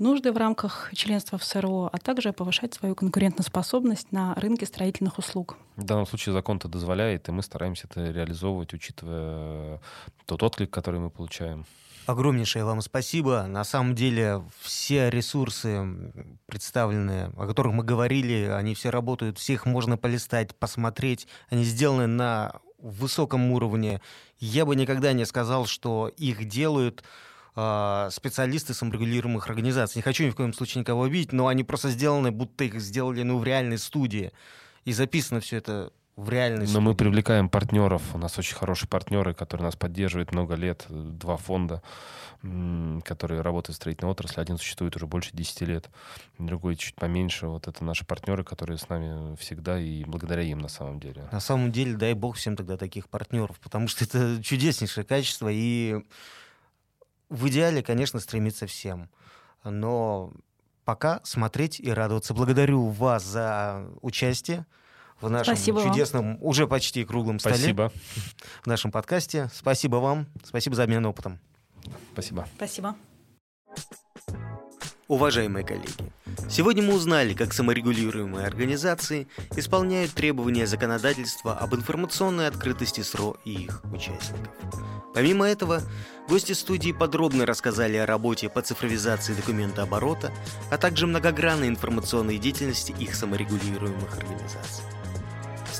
нужды 0.01 0.33
в 0.33 0.37
рамках 0.37 0.89
членства 0.93 1.37
в 1.37 1.43
СРО, 1.43 1.89
а 1.93 1.97
также 1.97 2.33
повышать 2.33 2.73
свою 2.73 2.95
конкурентоспособность 2.95 4.11
на 4.11 4.35
рынке 4.35 4.65
строительных 4.65 5.17
услуг. 5.17 5.57
В 5.77 5.83
данном 5.83 6.05
случае 6.05 6.33
закон 6.33 6.57
это 6.57 6.67
дозволяет, 6.67 7.29
и 7.29 7.31
мы 7.31 7.43
стараемся 7.43 7.87
это 7.89 8.11
реализовывать, 8.11 8.73
учитывая 8.73 9.79
тот 10.25 10.43
отклик, 10.43 10.71
который 10.71 10.99
мы 10.99 11.09
получаем. 11.09 11.65
Огромнейшее 12.07 12.65
вам 12.65 12.81
спасибо. 12.81 13.45
На 13.47 13.63
самом 13.63 13.93
деле 13.93 14.43
все 14.59 15.09
ресурсы 15.11 15.85
представленные, 16.47 17.31
о 17.37 17.45
которых 17.45 17.73
мы 17.73 17.83
говорили, 17.83 18.49
они 18.49 18.73
все 18.73 18.89
работают, 18.89 19.37
всех 19.37 19.67
можно 19.67 19.97
полистать, 19.97 20.55
посмотреть. 20.55 21.27
Они 21.49 21.63
сделаны 21.63 22.07
на 22.07 22.59
высоком 22.79 23.51
уровне. 23.51 24.01
Я 24.39 24.65
бы 24.65 24.75
никогда 24.75 25.13
не 25.13 25.25
сказал, 25.25 25.67
что 25.67 26.07
их 26.17 26.47
делают 26.47 27.03
специалисты 27.53 28.73
саморегулируемых 28.73 29.49
организаций. 29.49 29.99
Не 29.99 30.03
хочу 30.03 30.23
ни 30.25 30.29
в 30.29 30.35
коем 30.35 30.53
случае 30.53 30.81
никого 30.81 31.03
обидеть, 31.03 31.33
но 31.33 31.47
они 31.47 31.63
просто 31.63 31.89
сделаны, 31.89 32.31
будто 32.31 32.63
их 32.63 32.79
сделали 32.79 33.23
ну, 33.23 33.37
в 33.39 33.43
реальной 33.43 33.77
студии. 33.77 34.31
И 34.85 34.93
записано 34.93 35.41
все 35.41 35.57
это 35.57 35.91
в 36.15 36.29
реальной 36.29 36.67
Но 36.67 36.81
мы 36.81 36.95
привлекаем 36.95 37.49
партнеров. 37.49 38.01
У 38.13 38.17
нас 38.17 38.37
очень 38.37 38.55
хорошие 38.55 38.87
партнеры, 38.87 39.33
которые 39.33 39.65
нас 39.65 39.75
поддерживают 39.75 40.31
много 40.31 40.55
лет. 40.55 40.85
Два 40.89 41.37
фонда, 41.37 41.81
которые 43.03 43.41
работают 43.41 43.75
в 43.75 43.77
строительной 43.77 44.11
отрасли. 44.11 44.39
Один 44.39 44.57
существует 44.57 44.95
уже 44.95 45.07
больше 45.07 45.31
10 45.33 45.61
лет, 45.61 45.89
другой 46.37 46.75
чуть 46.75 46.95
поменьше. 46.95 47.47
Вот 47.47 47.67
это 47.67 47.83
наши 47.83 48.05
партнеры, 48.05 48.43
которые 48.43 48.77
с 48.77 48.89
нами 48.89 49.35
всегда, 49.37 49.79
и 49.79 50.03
благодаря 50.03 50.43
им 50.43 50.59
на 50.59 50.67
самом 50.67 50.99
деле. 50.99 51.27
На 51.31 51.39
самом 51.39 51.71
деле, 51.71 51.95
дай 51.95 52.13
бог 52.13 52.35
всем 52.35 52.55
тогда 52.55 52.77
таких 52.77 53.09
партнеров, 53.09 53.59
потому 53.59 53.87
что 53.87 54.03
это 54.03 54.41
чудеснейшее 54.43 55.05
качество, 55.05 55.49
и 55.51 56.03
в 57.31 57.47
идеале, 57.47 57.81
конечно, 57.81 58.19
стремиться 58.19 58.67
всем. 58.67 59.09
Но 59.63 60.33
пока 60.85 61.21
смотреть 61.23 61.79
и 61.79 61.89
радоваться. 61.89 62.33
Благодарю 62.33 62.89
вас 62.89 63.23
за 63.23 63.87
участие 64.01 64.65
в 65.21 65.29
нашем 65.29 65.55
Спасибо 65.55 65.77
вам. 65.77 65.87
чудесном, 65.89 66.37
уже 66.41 66.67
почти 66.67 67.05
круглом 67.05 67.39
столе, 67.39 67.55
Спасибо. 67.55 67.91
в 68.63 68.67
нашем 68.67 68.91
подкасте. 68.91 69.49
Спасибо 69.53 69.97
вам, 69.97 70.27
спасибо 70.43 70.75
за 70.75 70.83
обмен 70.83 71.05
опытом. 71.05 71.39
Спасибо. 72.13 72.47
Спасибо. 72.57 72.95
Уважаемые 75.11 75.65
коллеги, 75.65 76.13
сегодня 76.49 76.81
мы 76.83 76.93
узнали, 76.93 77.33
как 77.33 77.51
саморегулируемые 77.51 78.47
организации 78.47 79.27
исполняют 79.57 80.13
требования 80.13 80.65
законодательства 80.65 81.51
об 81.57 81.75
информационной 81.75 82.47
открытости 82.47 83.01
СРО 83.01 83.35
и 83.43 83.65
их 83.65 83.81
участников. 83.93 84.53
Помимо 85.13 85.45
этого, 85.45 85.81
гости 86.29 86.53
студии 86.53 86.93
подробно 86.93 87.45
рассказали 87.45 87.97
о 87.97 88.05
работе 88.05 88.47
по 88.47 88.61
цифровизации 88.61 89.33
документа 89.33 89.83
оборота, 89.83 90.31
а 90.69 90.77
также 90.77 91.07
многогранной 91.07 91.67
информационной 91.67 92.37
деятельности 92.37 92.95
их 92.97 93.13
саморегулируемых 93.13 94.17
организаций. 94.17 94.85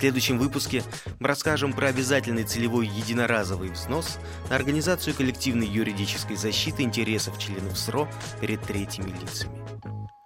Следующем 0.01 0.37
выпуске 0.39 0.83
мы 1.19 1.27
расскажем 1.27 1.73
про 1.73 1.89
обязательный 1.89 2.43
целевой 2.43 2.87
единоразовый 2.87 3.69
взнос 3.69 4.17
на 4.49 4.55
организацию 4.55 5.15
коллективной 5.15 5.67
юридической 5.67 6.37
защиты 6.37 6.81
интересов 6.81 7.37
членов 7.37 7.77
СРО 7.77 8.09
перед 8.39 8.63
третьими 8.63 9.11
лицами. 9.11 9.61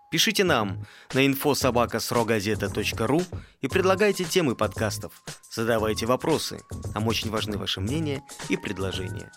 Пишите 0.09 0.45
нам 0.45 0.85
на 1.13 1.25
infosobaka.srogazeta.ru 1.25 3.25
и 3.59 3.67
предлагайте 3.67 4.23
темы 4.23 4.55
подкастов. 4.55 5.21
Задавайте 5.51 6.05
вопросы. 6.05 6.61
Нам 6.93 7.09
очень 7.09 7.29
важны 7.29 7.57
ваши 7.57 7.81
мнения 7.81 8.23
и 8.47 8.55
предложения. 8.55 9.29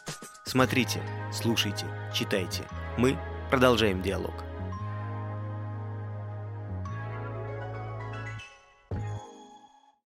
Смотрите, 0.46 1.03
слушайте, 1.33 1.85
читайте. 2.14 2.62
Мы 2.96 3.18
продолжаем 3.51 4.03
диалог. 4.03 4.47